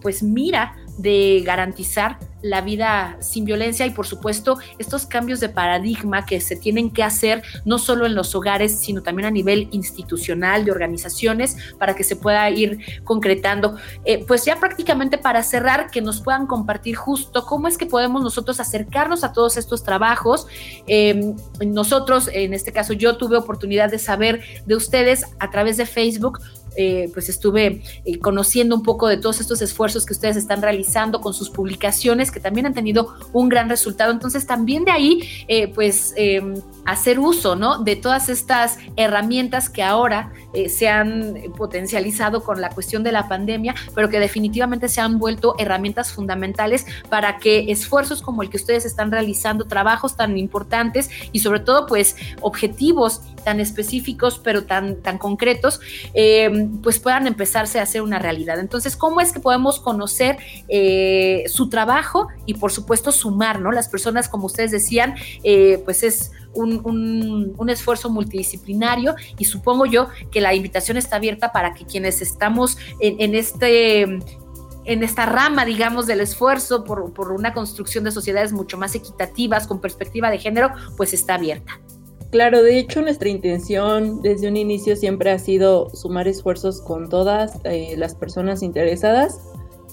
pues 0.00 0.22
mira 0.22 0.76
de 1.00 1.42
garantizar 1.44 2.18
la 2.42 2.60
vida 2.60 3.16
sin 3.20 3.44
violencia 3.44 3.86
y 3.86 3.90
por 3.90 4.06
supuesto 4.06 4.58
estos 4.78 5.06
cambios 5.06 5.40
de 5.40 5.48
paradigma 5.48 6.24
que 6.24 6.40
se 6.40 6.56
tienen 6.56 6.90
que 6.90 7.02
hacer 7.02 7.42
no 7.64 7.78
solo 7.78 8.06
en 8.06 8.14
los 8.14 8.34
hogares, 8.34 8.78
sino 8.78 9.02
también 9.02 9.26
a 9.26 9.30
nivel 9.30 9.68
institucional, 9.72 10.64
de 10.64 10.72
organizaciones, 10.72 11.56
para 11.78 11.94
que 11.94 12.04
se 12.04 12.16
pueda 12.16 12.48
ir 12.50 13.02
concretando. 13.04 13.76
Eh, 14.04 14.24
pues 14.26 14.44
ya 14.44 14.56
prácticamente 14.56 15.18
para 15.18 15.42
cerrar, 15.42 15.90
que 15.90 16.00
nos 16.00 16.20
puedan 16.20 16.46
compartir 16.46 16.96
justo 16.96 17.44
cómo 17.44 17.68
es 17.68 17.76
que 17.76 17.86
podemos 17.86 18.22
nosotros 18.22 18.60
acercarnos 18.60 19.24
a 19.24 19.32
todos 19.32 19.56
estos 19.56 19.82
trabajos. 19.82 20.46
Em, 20.86 21.36
nosotros, 21.66 22.30
en 22.32 22.54
este 22.54 22.72
caso, 22.72 22.92
yo 22.92 23.16
tuve 23.16 23.36
oportunidad 23.36 23.90
de 23.90 23.98
saber 23.98 24.42
de 24.66 24.74
ustedes 24.74 25.24
a 25.38 25.50
través 25.50 25.76
de 25.76 25.86
Facebook 25.86 26.40
eh, 26.76 27.10
pues 27.12 27.28
estuve 27.28 27.82
eh, 28.04 28.18
conociendo 28.18 28.76
un 28.76 28.82
poco 28.82 29.08
de 29.08 29.16
todos 29.16 29.40
estos 29.40 29.60
esfuerzos 29.62 30.06
que 30.06 30.12
ustedes 30.12 30.36
están 30.36 30.62
realizando 30.62 31.20
con 31.20 31.34
sus 31.34 31.50
publicaciones, 31.50 32.30
que 32.30 32.40
también 32.40 32.66
han 32.66 32.74
tenido 32.74 33.14
un 33.32 33.48
gran 33.48 33.68
resultado. 33.68 34.12
Entonces, 34.12 34.46
también 34.46 34.84
de 34.84 34.90
ahí, 34.90 35.20
eh, 35.48 35.68
pues, 35.68 36.14
em, 36.16 36.54
hacer 36.84 37.18
uso, 37.18 37.56
¿no? 37.56 37.78
De 37.78 37.96
todas 37.96 38.28
estas 38.28 38.78
herramientas 38.96 39.68
que 39.68 39.82
ahora 39.82 40.32
se 40.68 40.88
han 40.88 41.36
potencializado 41.56 42.42
con 42.42 42.60
la 42.60 42.70
cuestión 42.70 43.04
de 43.04 43.12
la 43.12 43.28
pandemia, 43.28 43.74
pero 43.94 44.08
que 44.08 44.18
definitivamente 44.18 44.88
se 44.88 45.00
han 45.00 45.20
vuelto 45.20 45.54
herramientas 45.58 46.10
fundamentales 46.10 46.86
para 47.08 47.38
que 47.38 47.70
esfuerzos 47.70 48.20
como 48.20 48.42
el 48.42 48.50
que 48.50 48.56
ustedes 48.56 48.84
están 48.84 49.12
realizando, 49.12 49.66
trabajos 49.66 50.16
tan 50.16 50.36
importantes 50.38 51.08
y 51.30 51.40
sobre 51.40 51.60
todo, 51.60 51.86
pues, 51.86 52.16
objetivos 52.40 53.20
tan 53.44 53.60
específicos, 53.60 54.40
pero 54.42 54.64
tan, 54.64 54.96
tan 54.96 55.18
concretos, 55.18 55.80
eh, 56.14 56.59
pues 56.82 56.98
puedan 56.98 57.26
empezarse 57.26 57.78
a 57.78 57.82
hacer 57.82 58.02
una 58.02 58.18
realidad. 58.18 58.58
Entonces, 58.58 58.96
¿cómo 58.96 59.20
es 59.20 59.32
que 59.32 59.40
podemos 59.40 59.80
conocer 59.80 60.38
eh, 60.68 61.44
su 61.48 61.68
trabajo 61.68 62.28
y, 62.46 62.54
por 62.54 62.72
supuesto, 62.72 63.12
sumar, 63.12 63.60
¿no? 63.60 63.72
Las 63.72 63.88
personas, 63.88 64.28
como 64.28 64.46
ustedes 64.46 64.70
decían, 64.70 65.14
eh, 65.42 65.80
pues 65.84 66.02
es 66.02 66.32
un, 66.54 67.68
esfuerzo 67.68 68.10
multidisciplinario 68.10 69.14
y 69.38 69.44
supongo 69.44 69.86
yo 69.86 70.08
que 70.32 70.40
la 70.40 70.54
invitación 70.54 70.96
está 70.96 71.16
abierta 71.16 71.52
para 71.52 71.74
que 71.74 71.84
quienes 71.84 72.20
estamos 72.20 72.78
en, 72.98 73.34
este 73.34 74.02
en 74.02 75.02
esta 75.04 75.26
rama, 75.26 75.64
digamos, 75.64 76.06
del 76.06 76.20
esfuerzo 76.20 76.84
por, 76.84 77.12
por, 77.12 77.30
una 77.32 77.52
construcción 77.52 78.02
de 78.02 78.10
sociedades 78.10 78.52
mucho 78.52 78.76
más 78.76 78.94
equitativas, 78.94 79.68
con 79.68 79.80
perspectiva 79.80 80.30
de 80.30 80.38
género, 80.38 80.70
pues 80.96 81.12
está 81.12 81.34
abierta. 81.34 81.80
Claro, 82.30 82.62
de 82.62 82.78
hecho 82.78 83.02
nuestra 83.02 83.28
intención 83.28 84.22
desde 84.22 84.46
un 84.46 84.56
inicio 84.56 84.94
siempre 84.94 85.32
ha 85.32 85.38
sido 85.38 85.90
sumar 85.90 86.28
esfuerzos 86.28 86.80
con 86.80 87.08
todas 87.08 87.58
eh, 87.64 87.94
las 87.96 88.14
personas 88.14 88.62
interesadas. 88.62 89.40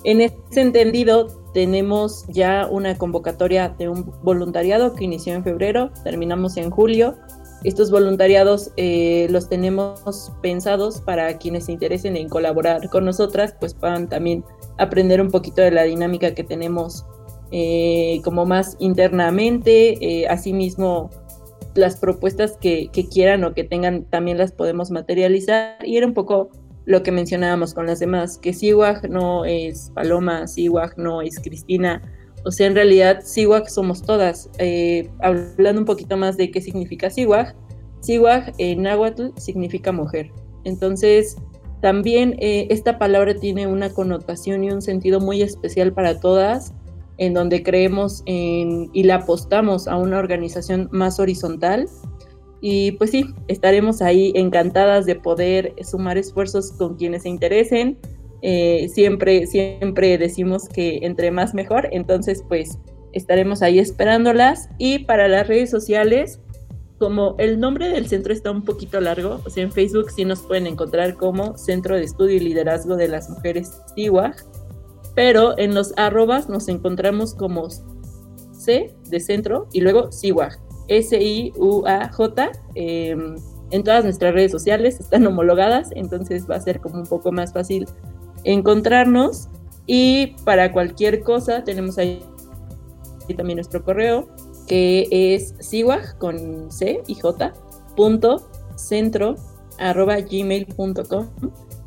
En 0.04 0.22
ese 0.22 0.62
entendido, 0.62 1.28
tenemos 1.54 2.26
ya 2.28 2.68
una 2.70 2.96
convocatoria 2.96 3.70
de 3.70 3.90
un 3.90 4.14
voluntariado 4.22 4.94
que 4.94 5.06
inició 5.06 5.34
en 5.34 5.44
febrero, 5.44 5.90
terminamos 6.04 6.58
en 6.58 6.70
julio. 6.70 7.16
Estos 7.64 7.90
voluntariados 7.90 8.72
eh, 8.78 9.26
los 9.32 9.50
tenemos 9.50 10.32
pensados 10.44 11.02
para 11.02 11.40
quienes 11.40 11.66
se 11.66 11.72
interesen 11.72 12.16
en 12.16 12.30
colaborar 12.30 12.88
con 12.92 13.04
nosotras, 13.04 13.56
pues 13.60 13.74
puedan 13.74 14.08
también 14.08 14.46
aprender 14.78 15.20
un 15.22 15.32
poquito 15.32 15.64
de 15.64 15.72
la 15.72 15.84
dinámica 15.84 16.36
que 16.36 16.44
tenemos 16.44 17.04
eh, 17.50 18.22
como 18.24 18.46
más 18.46 18.76
internamente, 18.78 20.28
asimismo 20.30 21.10
las 21.78 21.98
propuestas 21.98 22.58
que, 22.58 22.90
quieran 23.12 23.44
o 23.44 23.54
que 23.54 23.64
tengan 23.64 24.04
también 24.06 24.38
las 24.38 24.52
podemos 24.52 24.92
materializar. 24.92 25.78
Y 25.86 25.98
era 25.98 26.08
un 26.08 26.14
poco 26.14 26.50
lo 26.86 27.04
que 27.04 27.12
mencionábamos 27.12 27.74
con 27.74 27.86
las 27.86 28.00
demás, 28.00 28.38
que 28.38 28.54
Siwag 28.54 29.10
no 29.10 29.46
es 29.46 29.92
Paloma, 29.94 30.48
Siwag 30.48 30.98
no 30.98 31.22
es 31.22 31.40
Cristina. 31.40 32.02
O 32.46 32.52
sea, 32.52 32.68
en 32.68 32.76
realidad 32.76 33.22
Siwag 33.24 33.70
somos 33.70 34.02
todas. 34.02 34.50
Eh, 34.58 35.10
hablando 35.20 35.82
un 35.82 35.86
poquito 35.86 36.18
más 36.18 36.38
de 36.38 36.50
qué 36.52 36.62
significa 36.62 37.10
Siwag, 37.10 37.56
Siwag 38.00 38.54
en 38.58 38.84
náhuatl 38.84 39.30
significa 39.38 39.92
mujer. 39.92 40.32
Entonces, 40.64 41.38
también 41.82 42.36
eh, 42.40 42.68
esta 42.70 42.98
palabra 42.98 43.36
tiene 43.36 43.68
una 43.68 43.90
connotación 43.92 44.64
y 44.64 44.72
un 44.72 44.82
sentido 44.82 45.20
muy 45.20 45.42
especial 45.42 45.94
para 45.94 46.20
todas 46.20 46.74
en 47.18 47.34
donde 47.34 47.64
creemos 47.64 48.24
en, 48.26 48.90
y 48.94 49.04
le 49.04 49.14
apostamos 49.14 49.88
a 49.88 49.96
una 49.98 50.20
organización 50.20 50.90
más 50.92 51.20
horizontal. 51.20 51.88
Y 52.62 52.94
pues 52.94 53.12
sí, 53.12 53.26
estaremos 53.48 54.02
ahí 54.02 54.32
encantadas 54.36 55.06
de 55.06 55.16
poder 55.16 55.74
sumar 55.84 56.18
esfuerzos 56.18 56.72
con 56.72 56.96
quienes 56.96 57.24
se 57.24 57.30
interesen. 57.30 57.98
Eh, 58.42 58.90
siempre, 58.94 59.48
siempre 59.48 60.18
decimos 60.18 60.68
que 60.70 61.00
entre 61.02 61.32
más 61.32 61.54
mejor, 61.54 61.90
entonces 61.92 62.44
pues 62.48 62.78
estaremos 63.14 63.62
ahí 63.62 63.80
esperándolas. 63.80 64.70
Y 64.78 65.00
para 65.00 65.28
las 65.28 65.48
redes 65.48 65.70
sociales, 65.70 66.40
como 67.00 67.36
el 67.38 67.60
nombre 67.60 67.90
del 67.90 68.08
centro 68.08 68.34
está 68.34 68.52
un 68.52 68.64
poquito 68.64 69.00
largo, 69.00 69.42
o 69.46 69.50
sea, 69.50 69.64
en 69.64 69.72
Facebook 69.72 70.12
sí 70.12 70.26
nos 70.26 70.42
pueden 70.42 70.66
encontrar 70.68 71.16
como 71.16 71.58
Centro 71.58 71.96
de 71.96 72.04
Estudio 72.04 72.38
y 72.38 72.40
Liderazgo 72.40 72.96
de 72.96 73.08
las 73.08 73.30
Mujeres 73.30 73.72
TIWAG 73.96 74.36
pero 75.18 75.58
en 75.58 75.74
los 75.74 75.96
arrobas 75.98 76.48
nos 76.48 76.68
encontramos 76.68 77.34
como 77.34 77.70
C 78.52 78.96
de 79.10 79.20
centro 79.20 79.68
y 79.74 79.82
luego 79.82 80.12
SIWAG, 80.12 80.60
S-I-U-A-J. 80.90 82.52
Em, 82.76 83.36
en 83.72 83.84
todas 83.84 84.04
nuestras 84.04 84.36
redes 84.36 84.52
sociales 84.52 85.00
están 85.00 85.26
homologadas, 85.26 85.90
entonces 85.96 86.48
va 86.48 86.58
a 86.58 86.62
ser 86.62 86.80
como 86.82 87.00
un 87.00 87.08
poco 87.08 87.32
más 87.32 87.52
fácil 87.52 87.88
encontrarnos. 88.44 89.50
Y 89.88 90.36
para 90.46 90.72
cualquier 90.72 91.24
cosa 91.24 91.64
tenemos 91.64 91.98
ahí 91.98 92.22
también 93.36 93.58
nuestro 93.58 93.84
correo, 93.84 94.28
que 94.68 95.08
es 95.10 95.56
siwag 95.60 96.20
con 96.20 96.72
C 96.72 97.02
y 97.08 97.16
J, 97.16 97.54
punto 97.96 98.48
centro 98.76 99.34
arroba 99.80 100.20
gmail.com 100.20 101.28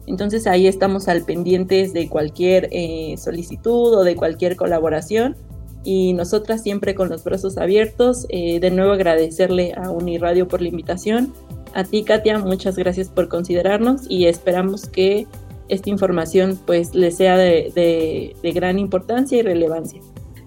entonces 0.06 0.46
ahí 0.46 0.66
estamos 0.66 1.08
al 1.08 1.24
pendientes 1.24 1.92
de 1.92 2.08
cualquier 2.08 2.68
eh, 2.72 3.16
solicitud 3.18 3.94
o 3.94 4.04
de 4.04 4.16
cualquier 4.16 4.56
colaboración 4.56 5.36
y 5.84 6.12
nosotras 6.12 6.62
siempre 6.62 6.94
con 6.94 7.08
los 7.08 7.24
brazos 7.24 7.56
abiertos. 7.56 8.26
Eh, 8.28 8.60
de 8.60 8.70
nuevo 8.70 8.92
agradecerle 8.92 9.72
a 9.74 9.90
Uniradio 9.90 10.48
por 10.48 10.60
la 10.60 10.68
invitación. 10.68 11.32
A 11.74 11.84
ti, 11.84 12.02
Katia, 12.02 12.38
muchas 12.38 12.76
gracias 12.76 13.08
por 13.08 13.28
considerarnos 13.28 14.02
y 14.08 14.26
esperamos 14.26 14.86
que 14.86 15.26
esta 15.68 15.88
información 15.88 16.58
pues 16.66 16.94
les 16.94 17.16
sea 17.16 17.36
de 17.36 18.34
gran 18.42 18.78
importancia 18.78 19.38
y 19.38 19.42
relevancia. 19.42 20.00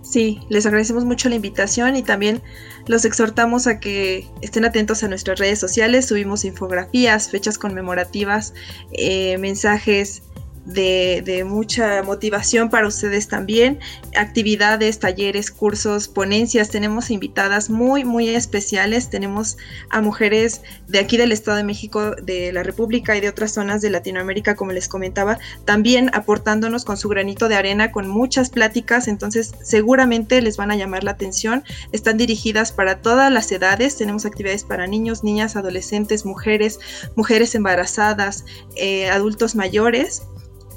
Sí, 0.04 0.42
les 0.50 0.66
agradecemos 0.66 1.06
mucho 1.06 1.30
la 1.30 1.36
invitación 1.36 1.96
y 1.96 2.04
también 2.04 2.42
los 2.88 3.06
exhortamos 3.06 3.68
a 3.68 3.80
que 3.80 4.28
estén 4.42 4.66
atentos 4.66 5.02
a 5.02 5.08
nuestras 5.08 5.40
redes 5.40 5.60
sociales. 5.60 6.08
Subimos 6.08 6.44
infografías, 6.44 7.30
fechas 7.30 7.58
conmemorativas, 7.58 8.54
eh, 8.92 9.38
mensajes 9.38 10.22
de, 10.66 11.44
mucha 11.46 12.04
motivación 12.04 12.70
para 12.70 12.88
ustedes 12.88 13.28
también. 13.28 13.80
Actividades, 14.16 15.00
talleres, 15.00 15.52
cursos, 15.52 16.08
ponencias. 16.08 16.70
Tenemos 16.70 17.12
invitadas 17.12 17.70
muy, 17.70 18.04
muy 18.04 18.30
especiales. 18.30 19.10
Tenemos 19.10 19.58
a 19.90 20.02
mujeres 20.02 20.62
de 20.88 21.00
aquí 21.00 21.18
del 21.18 21.32
Estado 21.32 21.58
de 21.58 21.64
México, 21.64 22.12
de 22.16 22.52
la 22.54 22.64
República 22.64 23.16
y 23.18 23.22
de 23.22 23.30
otras 23.30 23.54
zonas 23.54 23.82
de 23.82 23.90
Latinoamérica, 23.90 24.56
como 24.56 24.72
les 24.72 24.88
comentaba, 24.88 25.38
también 25.66 26.10
aportándonos 26.14 26.86
con 26.86 26.98
su 26.98 27.10
granito 27.10 27.50
de 27.50 27.56
arena, 27.56 27.92
con 27.92 28.08
muchas 28.08 28.50
pláticas. 28.50 29.08
Entonces, 29.08 29.54
seguramente 29.62 30.42
les 30.42 30.58
van 30.58 30.72
a 30.72 30.76
llamar 30.76 31.04
la 31.04 31.12
atención. 31.12 31.64
Están 31.92 32.18
dirigidas 32.18 32.72
para 32.72 33.02
todas 33.02 33.32
las 33.32 33.52
edades. 33.52 33.98
Tenemos 33.98 34.26
actividades 34.26 34.64
para 34.64 34.88
niños, 34.88 35.24
niñas, 35.24 35.56
adolescentes, 35.56 36.26
mujeres, 36.26 36.80
mujeres 37.16 37.56
embarazadas, 37.56 38.46
eh, 38.76 39.10
adultos 39.10 39.56
mayores 39.56 40.24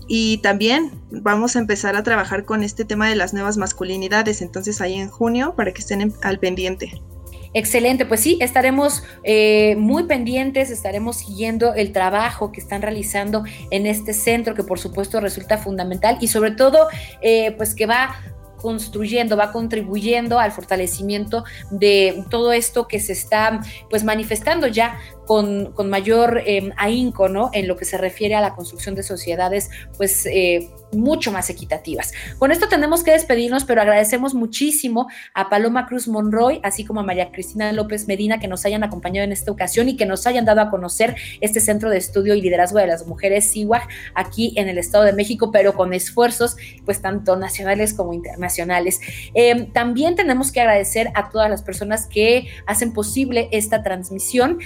y 0.07 0.39
también 0.39 0.93
vamos 1.11 1.57
a 1.57 1.59
empezar 1.59 1.97
a 1.97 2.03
trabajar 2.03 2.45
con 2.45 2.63
este 2.63 2.85
tema 2.85 3.09
de 3.09 3.17
las 3.17 3.35
nuevas 3.35 3.57
masculinidades, 3.57 4.43
entonces 4.43 4.81
ahí 4.81 4.95
en 4.95 5.09
junio 5.09 5.55
para 5.57 5.73
que 5.73 5.81
estén 5.81 6.13
al 6.23 6.39
pendiente. 6.39 7.01
Excelente, 7.55 8.05
pues 8.05 8.21
sí, 8.21 8.37
estaremos 8.43 9.03
eh, 9.25 9.77
muy 9.77 10.03
pendientes, 10.03 10.71
estaremos 10.71 11.17
siguiendo 11.17 11.73
el 11.73 11.91
trabajo 11.91 12.53
que 12.53 12.61
están 12.61 12.83
realizando 12.83 13.45
en 13.71 13.87
este 13.87 14.13
centro, 14.13 14.55
que 14.55 14.63
por 14.63 14.79
supuesto 14.79 15.21
resulta 15.21 15.57
fundamental 15.57 16.19
y 16.21 16.29
sobre 16.29 16.51
todo, 16.51 16.89
eh, 17.23 17.53
pues 17.53 17.75
que 17.75 17.87
va 17.87 18.15
construyendo, 18.61 19.37
va 19.37 19.53
contribuyendo 19.53 20.39
al 20.39 20.53
fortalecimiento 20.53 21.45
de 21.71 22.25
todo 22.31 22.53
esto 22.53 22.89
que 22.89 23.01
se 23.01 23.13
está 23.13 23.61
pues 23.89 24.05
manifestando 24.05 24.67
ya 24.67 24.99
con, 25.27 25.75
mayor 25.89 26.43
eh, 26.47 26.73
ahínco, 26.77 27.29
¿no? 27.29 27.51
En 27.53 27.69
lo 27.69 27.77
que 27.77 27.85
se 27.85 27.99
refiere 27.99 28.35
a 28.35 28.41
la 28.41 28.55
construcción 28.55 28.95
de 28.95 29.03
sociedades, 29.03 29.71
pues 29.97 30.25
eh, 30.27 30.71
mucho 30.93 31.33
más 31.33 31.51
equitativas. 31.51 32.13
Con 32.39 32.53
esto 32.53 32.69
tenemos 32.69 33.03
que 33.03 33.11
despedirnos, 33.11 33.65
pero 33.65 33.81
agradecemos 33.81 34.35
muchísimo 34.35 35.09
a 35.35 35.49
Paloma 35.49 35.87
Cruz 35.87 36.09
Monroy, 36.09 36.61
así 36.63 36.85
como 36.85 37.01
a 37.01 37.03
María 37.03 37.31
Cristina 37.33 37.73
López 37.73 38.07
Medina, 38.07 38.39
que 38.39 38.49
nos 38.49 38.65
hayan 38.65 38.85
acompañado 38.85 39.25
en 39.25 39.33
esta 39.33 39.51
ocasión 39.51 39.89
y 39.89 39.97
que 39.97 40.07
nos 40.07 40.27
hayan 40.27 40.45
dado 40.45 40.61
a 40.61 40.71
conocer 40.71 41.17
este 41.41 41.61
Centro 41.61 41.91
de 41.91 41.99
Estudio 41.99 42.35
y 42.35 42.41
Liderazgo 42.41 42.79
de 42.79 42.87
las 42.87 43.07
Mujeres, 43.07 43.51
CIWAG, 43.53 43.89
aquí 44.15 44.55
en 44.57 44.69
el 44.69 44.79
Estado 44.79 45.05
de 45.05 45.13
México, 45.13 45.51
pero 45.51 45.75
con 45.75 45.93
esfuerzos, 45.93 46.57
pues 46.85 47.03
tanto 47.03 47.37
nacionales 47.37 47.93
como 47.93 48.13
internacionales. 48.13 49.01
Eh, 49.35 49.69
también 49.73 50.15
tenemos 50.15 50.53
que 50.53 50.61
agradecer 50.61 51.11
a 51.15 51.31
todas 51.31 51.51
las 51.51 51.63
personas 51.63 52.07
que 52.07 52.49
hacen 52.67 52.93
posible 52.93 53.49
esta 53.53 53.83
transmisión. 53.83 54.59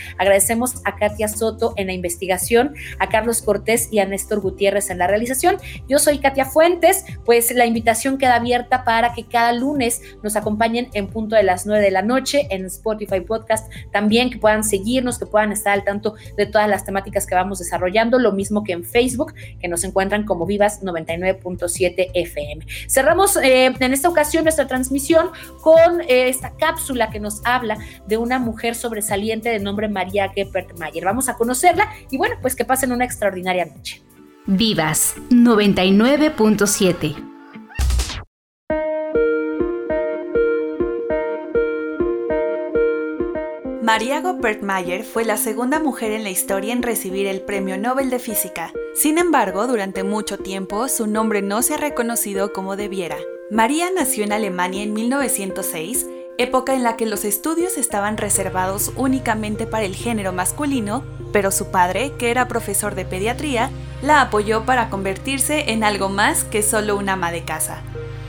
Agradecemos 0.50 0.82
a 0.84 0.96
Katia 0.96 1.28
Soto 1.28 1.74
en 1.76 1.86
la 1.86 1.92
investigación, 1.92 2.74
a 2.98 3.08
Carlos 3.08 3.40
Cortés 3.40 3.88
y 3.92 4.00
a 4.00 4.04
Néstor 4.04 4.40
Gutiérrez 4.40 4.90
en 4.90 4.98
la 4.98 5.06
realización. 5.06 5.58
Yo 5.88 6.00
soy 6.00 6.18
Katia 6.18 6.44
Fuentes, 6.44 7.04
pues 7.24 7.52
la 7.52 7.66
invitación 7.66 8.18
queda 8.18 8.34
abierta 8.34 8.82
para 8.82 9.14
que 9.14 9.26
cada 9.26 9.52
lunes 9.52 10.02
nos 10.24 10.34
acompañen 10.34 10.88
en 10.94 11.06
punto 11.06 11.36
de 11.36 11.44
las 11.44 11.66
9 11.66 11.84
de 11.84 11.92
la 11.92 12.02
noche 12.02 12.48
en 12.50 12.64
Spotify 12.64 13.20
Podcast, 13.20 13.70
también 13.92 14.28
que 14.28 14.38
puedan 14.38 14.64
seguirnos, 14.64 15.20
que 15.20 15.26
puedan 15.26 15.52
estar 15.52 15.72
al 15.72 15.84
tanto 15.84 16.14
de 16.36 16.46
todas 16.46 16.68
las 16.68 16.84
temáticas 16.84 17.28
que 17.28 17.36
vamos 17.36 17.60
desarrollando, 17.60 18.18
lo 18.18 18.32
mismo 18.32 18.64
que 18.64 18.72
en 18.72 18.82
Facebook, 18.82 19.32
que 19.60 19.68
nos 19.68 19.84
encuentran 19.84 20.24
como 20.24 20.46
Vivas 20.46 20.82
99.7 20.82 22.10
FM. 22.12 22.66
Cerramos 22.88 23.36
eh, 23.36 23.66
en 23.66 23.92
esta 23.92 24.08
ocasión 24.08 24.42
nuestra 24.42 24.66
transmisión 24.66 25.30
con 25.62 26.00
eh, 26.00 26.28
esta 26.28 26.50
cápsula 26.56 27.10
que 27.10 27.20
nos 27.20 27.40
habla 27.44 27.78
de 28.08 28.16
una 28.16 28.40
mujer 28.40 28.74
sobresaliente 28.74 29.48
de 29.48 29.60
nombre 29.60 29.88
María 29.88 30.32
Geppert 30.44 30.78
Mayer. 30.78 31.04
Vamos 31.04 31.28
a 31.28 31.36
conocerla 31.36 31.90
y 32.10 32.16
bueno, 32.16 32.36
pues 32.40 32.56
que 32.56 32.64
pasen 32.64 32.92
una 32.92 33.04
extraordinaria 33.04 33.66
noche. 33.66 34.02
Vivas 34.46 35.16
99.7 35.30 37.26
María 43.82 44.20
Goppert-Mayer 44.20 45.02
fue 45.02 45.24
la 45.24 45.36
segunda 45.36 45.80
mujer 45.80 46.12
en 46.12 46.22
la 46.22 46.30
historia 46.30 46.72
en 46.72 46.82
recibir 46.82 47.26
el 47.26 47.40
Premio 47.40 47.76
Nobel 47.76 48.08
de 48.08 48.20
Física. 48.20 48.72
Sin 48.94 49.18
embargo, 49.18 49.66
durante 49.66 50.04
mucho 50.04 50.38
tiempo 50.38 50.86
su 50.86 51.08
nombre 51.08 51.42
no 51.42 51.60
se 51.62 51.74
ha 51.74 51.76
reconocido 51.76 52.52
como 52.52 52.76
debiera. 52.76 53.16
María 53.50 53.88
nació 53.92 54.22
en 54.22 54.32
Alemania 54.32 54.84
en 54.84 54.92
1906 54.92 56.06
época 56.42 56.74
en 56.74 56.82
la 56.82 56.96
que 56.96 57.04
los 57.04 57.26
estudios 57.26 57.76
estaban 57.76 58.16
reservados 58.16 58.92
únicamente 58.96 59.66
para 59.66 59.84
el 59.84 59.94
género 59.94 60.32
masculino, 60.32 61.04
pero 61.32 61.50
su 61.50 61.70
padre, 61.70 62.12
que 62.18 62.30
era 62.30 62.48
profesor 62.48 62.94
de 62.94 63.04
pediatría, 63.04 63.70
la 64.00 64.22
apoyó 64.22 64.64
para 64.64 64.88
convertirse 64.88 65.70
en 65.72 65.84
algo 65.84 66.08
más 66.08 66.44
que 66.44 66.62
solo 66.62 66.96
una 66.96 67.12
ama 67.12 67.30
de 67.30 67.44
casa. 67.44 67.82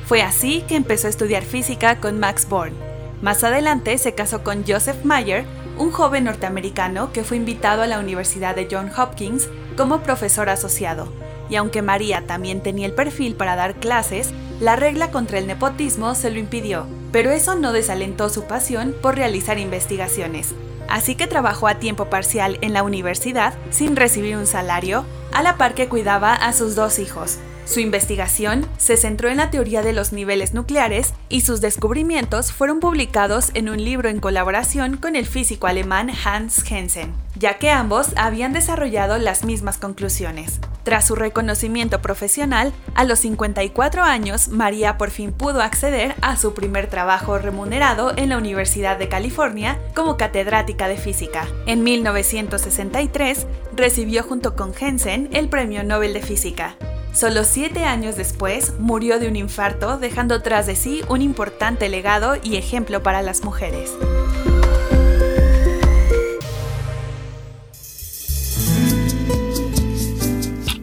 Fue 0.05 0.21
así 0.21 0.61
que 0.67 0.75
empezó 0.75 1.07
a 1.07 1.09
estudiar 1.09 1.43
física 1.43 2.01
con 2.01 2.19
Max 2.19 2.47
Born. 2.49 2.73
Más 3.21 3.45
adelante 3.45 3.97
se 3.97 4.13
casó 4.13 4.43
con 4.43 4.65
Joseph 4.67 5.05
Mayer, 5.05 5.45
un 5.77 5.91
joven 5.91 6.25
norteamericano 6.25 7.13
que 7.13 7.23
fue 7.23 7.37
invitado 7.37 7.81
a 7.81 7.87
la 7.87 7.99
Universidad 7.99 8.55
de 8.55 8.67
Johns 8.69 8.97
Hopkins 8.99 9.47
como 9.77 10.01
profesor 10.01 10.49
asociado. 10.49 11.13
Y 11.49 11.55
aunque 11.55 11.81
María 11.81 12.27
también 12.27 12.61
tenía 12.61 12.87
el 12.87 12.93
perfil 12.93 13.35
para 13.35 13.55
dar 13.55 13.75
clases, 13.75 14.33
la 14.59 14.75
regla 14.75 15.11
contra 15.11 15.39
el 15.39 15.47
nepotismo 15.47 16.13
se 16.13 16.29
lo 16.29 16.39
impidió 16.39 16.87
pero 17.11 17.31
eso 17.31 17.55
no 17.55 17.73
desalentó 17.73 18.29
su 18.29 18.45
pasión 18.45 18.95
por 19.01 19.15
realizar 19.15 19.59
investigaciones. 19.59 20.53
Así 20.87 21.15
que 21.15 21.27
trabajó 21.27 21.67
a 21.67 21.75
tiempo 21.75 22.05
parcial 22.05 22.57
en 22.61 22.73
la 22.73 22.83
universidad 22.83 23.53
sin 23.69 23.95
recibir 23.95 24.35
un 24.35 24.47
salario, 24.47 25.05
a 25.31 25.41
la 25.41 25.55
par 25.57 25.73
que 25.73 25.87
cuidaba 25.87 26.33
a 26.33 26.51
sus 26.51 26.75
dos 26.75 26.99
hijos. 26.99 27.37
Su 27.65 27.79
investigación 27.79 28.67
se 28.77 28.97
centró 28.97 29.29
en 29.29 29.37
la 29.37 29.49
teoría 29.49 29.81
de 29.81 29.93
los 29.93 30.11
niveles 30.11 30.53
nucleares 30.53 31.13
y 31.29 31.41
sus 31.41 31.61
descubrimientos 31.61 32.51
fueron 32.51 32.79
publicados 32.79 33.51
en 33.53 33.69
un 33.69 33.81
libro 33.81 34.09
en 34.09 34.19
colaboración 34.19 34.97
con 34.97 35.15
el 35.15 35.25
físico 35.25 35.67
alemán 35.67 36.11
Hans 36.25 36.69
Hensen, 36.69 37.13
ya 37.35 37.59
que 37.59 37.69
ambos 37.69 38.09
habían 38.17 38.51
desarrollado 38.51 39.17
las 39.17 39.45
mismas 39.45 39.77
conclusiones. 39.77 40.59
Tras 40.83 41.05
su 41.05 41.15
reconocimiento 41.15 42.01
profesional, 42.01 42.73
a 42.95 43.03
los 43.03 43.19
54 43.19 44.03
años, 44.03 44.47
María 44.49 44.97
por 44.97 45.11
fin 45.11 45.31
pudo 45.31 45.61
acceder 45.61 46.15
a 46.21 46.37
su 46.37 46.53
primer 46.53 46.87
trabajo 46.87 47.37
remunerado 47.37 48.13
en 48.17 48.29
la 48.29 48.37
Universidad 48.37 48.97
de 48.97 49.07
California 49.07 49.79
como 49.93 50.17
catedrática 50.17 50.87
de 50.87 50.97
física. 50.97 51.47
En 51.67 51.83
1963, 51.83 53.45
recibió 53.75 54.23
junto 54.23 54.55
con 54.55 54.73
Jensen 54.73 55.29
el 55.33 55.49
Premio 55.49 55.83
Nobel 55.83 56.13
de 56.13 56.21
Física. 56.21 56.75
Solo 57.13 57.43
siete 57.43 57.83
años 57.83 58.15
después, 58.15 58.73
murió 58.79 59.19
de 59.19 59.27
un 59.27 59.35
infarto, 59.35 59.97
dejando 59.97 60.41
tras 60.41 60.65
de 60.65 60.75
sí 60.75 61.01
un 61.09 61.21
importante 61.21 61.89
legado 61.89 62.37
y 62.41 62.55
ejemplo 62.55 63.03
para 63.03 63.21
las 63.21 63.43
mujeres. 63.43 63.91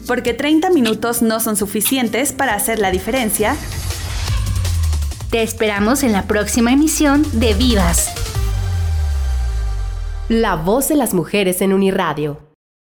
Porque 0.09 0.35
30 0.35 0.71
minutos 0.71 1.23
no 1.23 1.39
son 1.39 1.55
suficientes 1.57 2.33
para 2.33 2.55
hacer 2.55 2.81
la 2.81 2.91
diferencia, 2.91 3.55
te 5.31 5.43
esperamos 5.43 6.03
en 6.03 6.13
la 6.13 6.27
próxima 6.27 6.73
emisión 6.73 7.25
de 7.35 7.53
Vivas. 7.53 8.09
La 10.31 10.57
voz 10.57 10.89
de 10.89 10.97
las 10.97 11.13
mujeres 11.13 11.61
en 11.61 11.75
Uniradio 11.75 12.48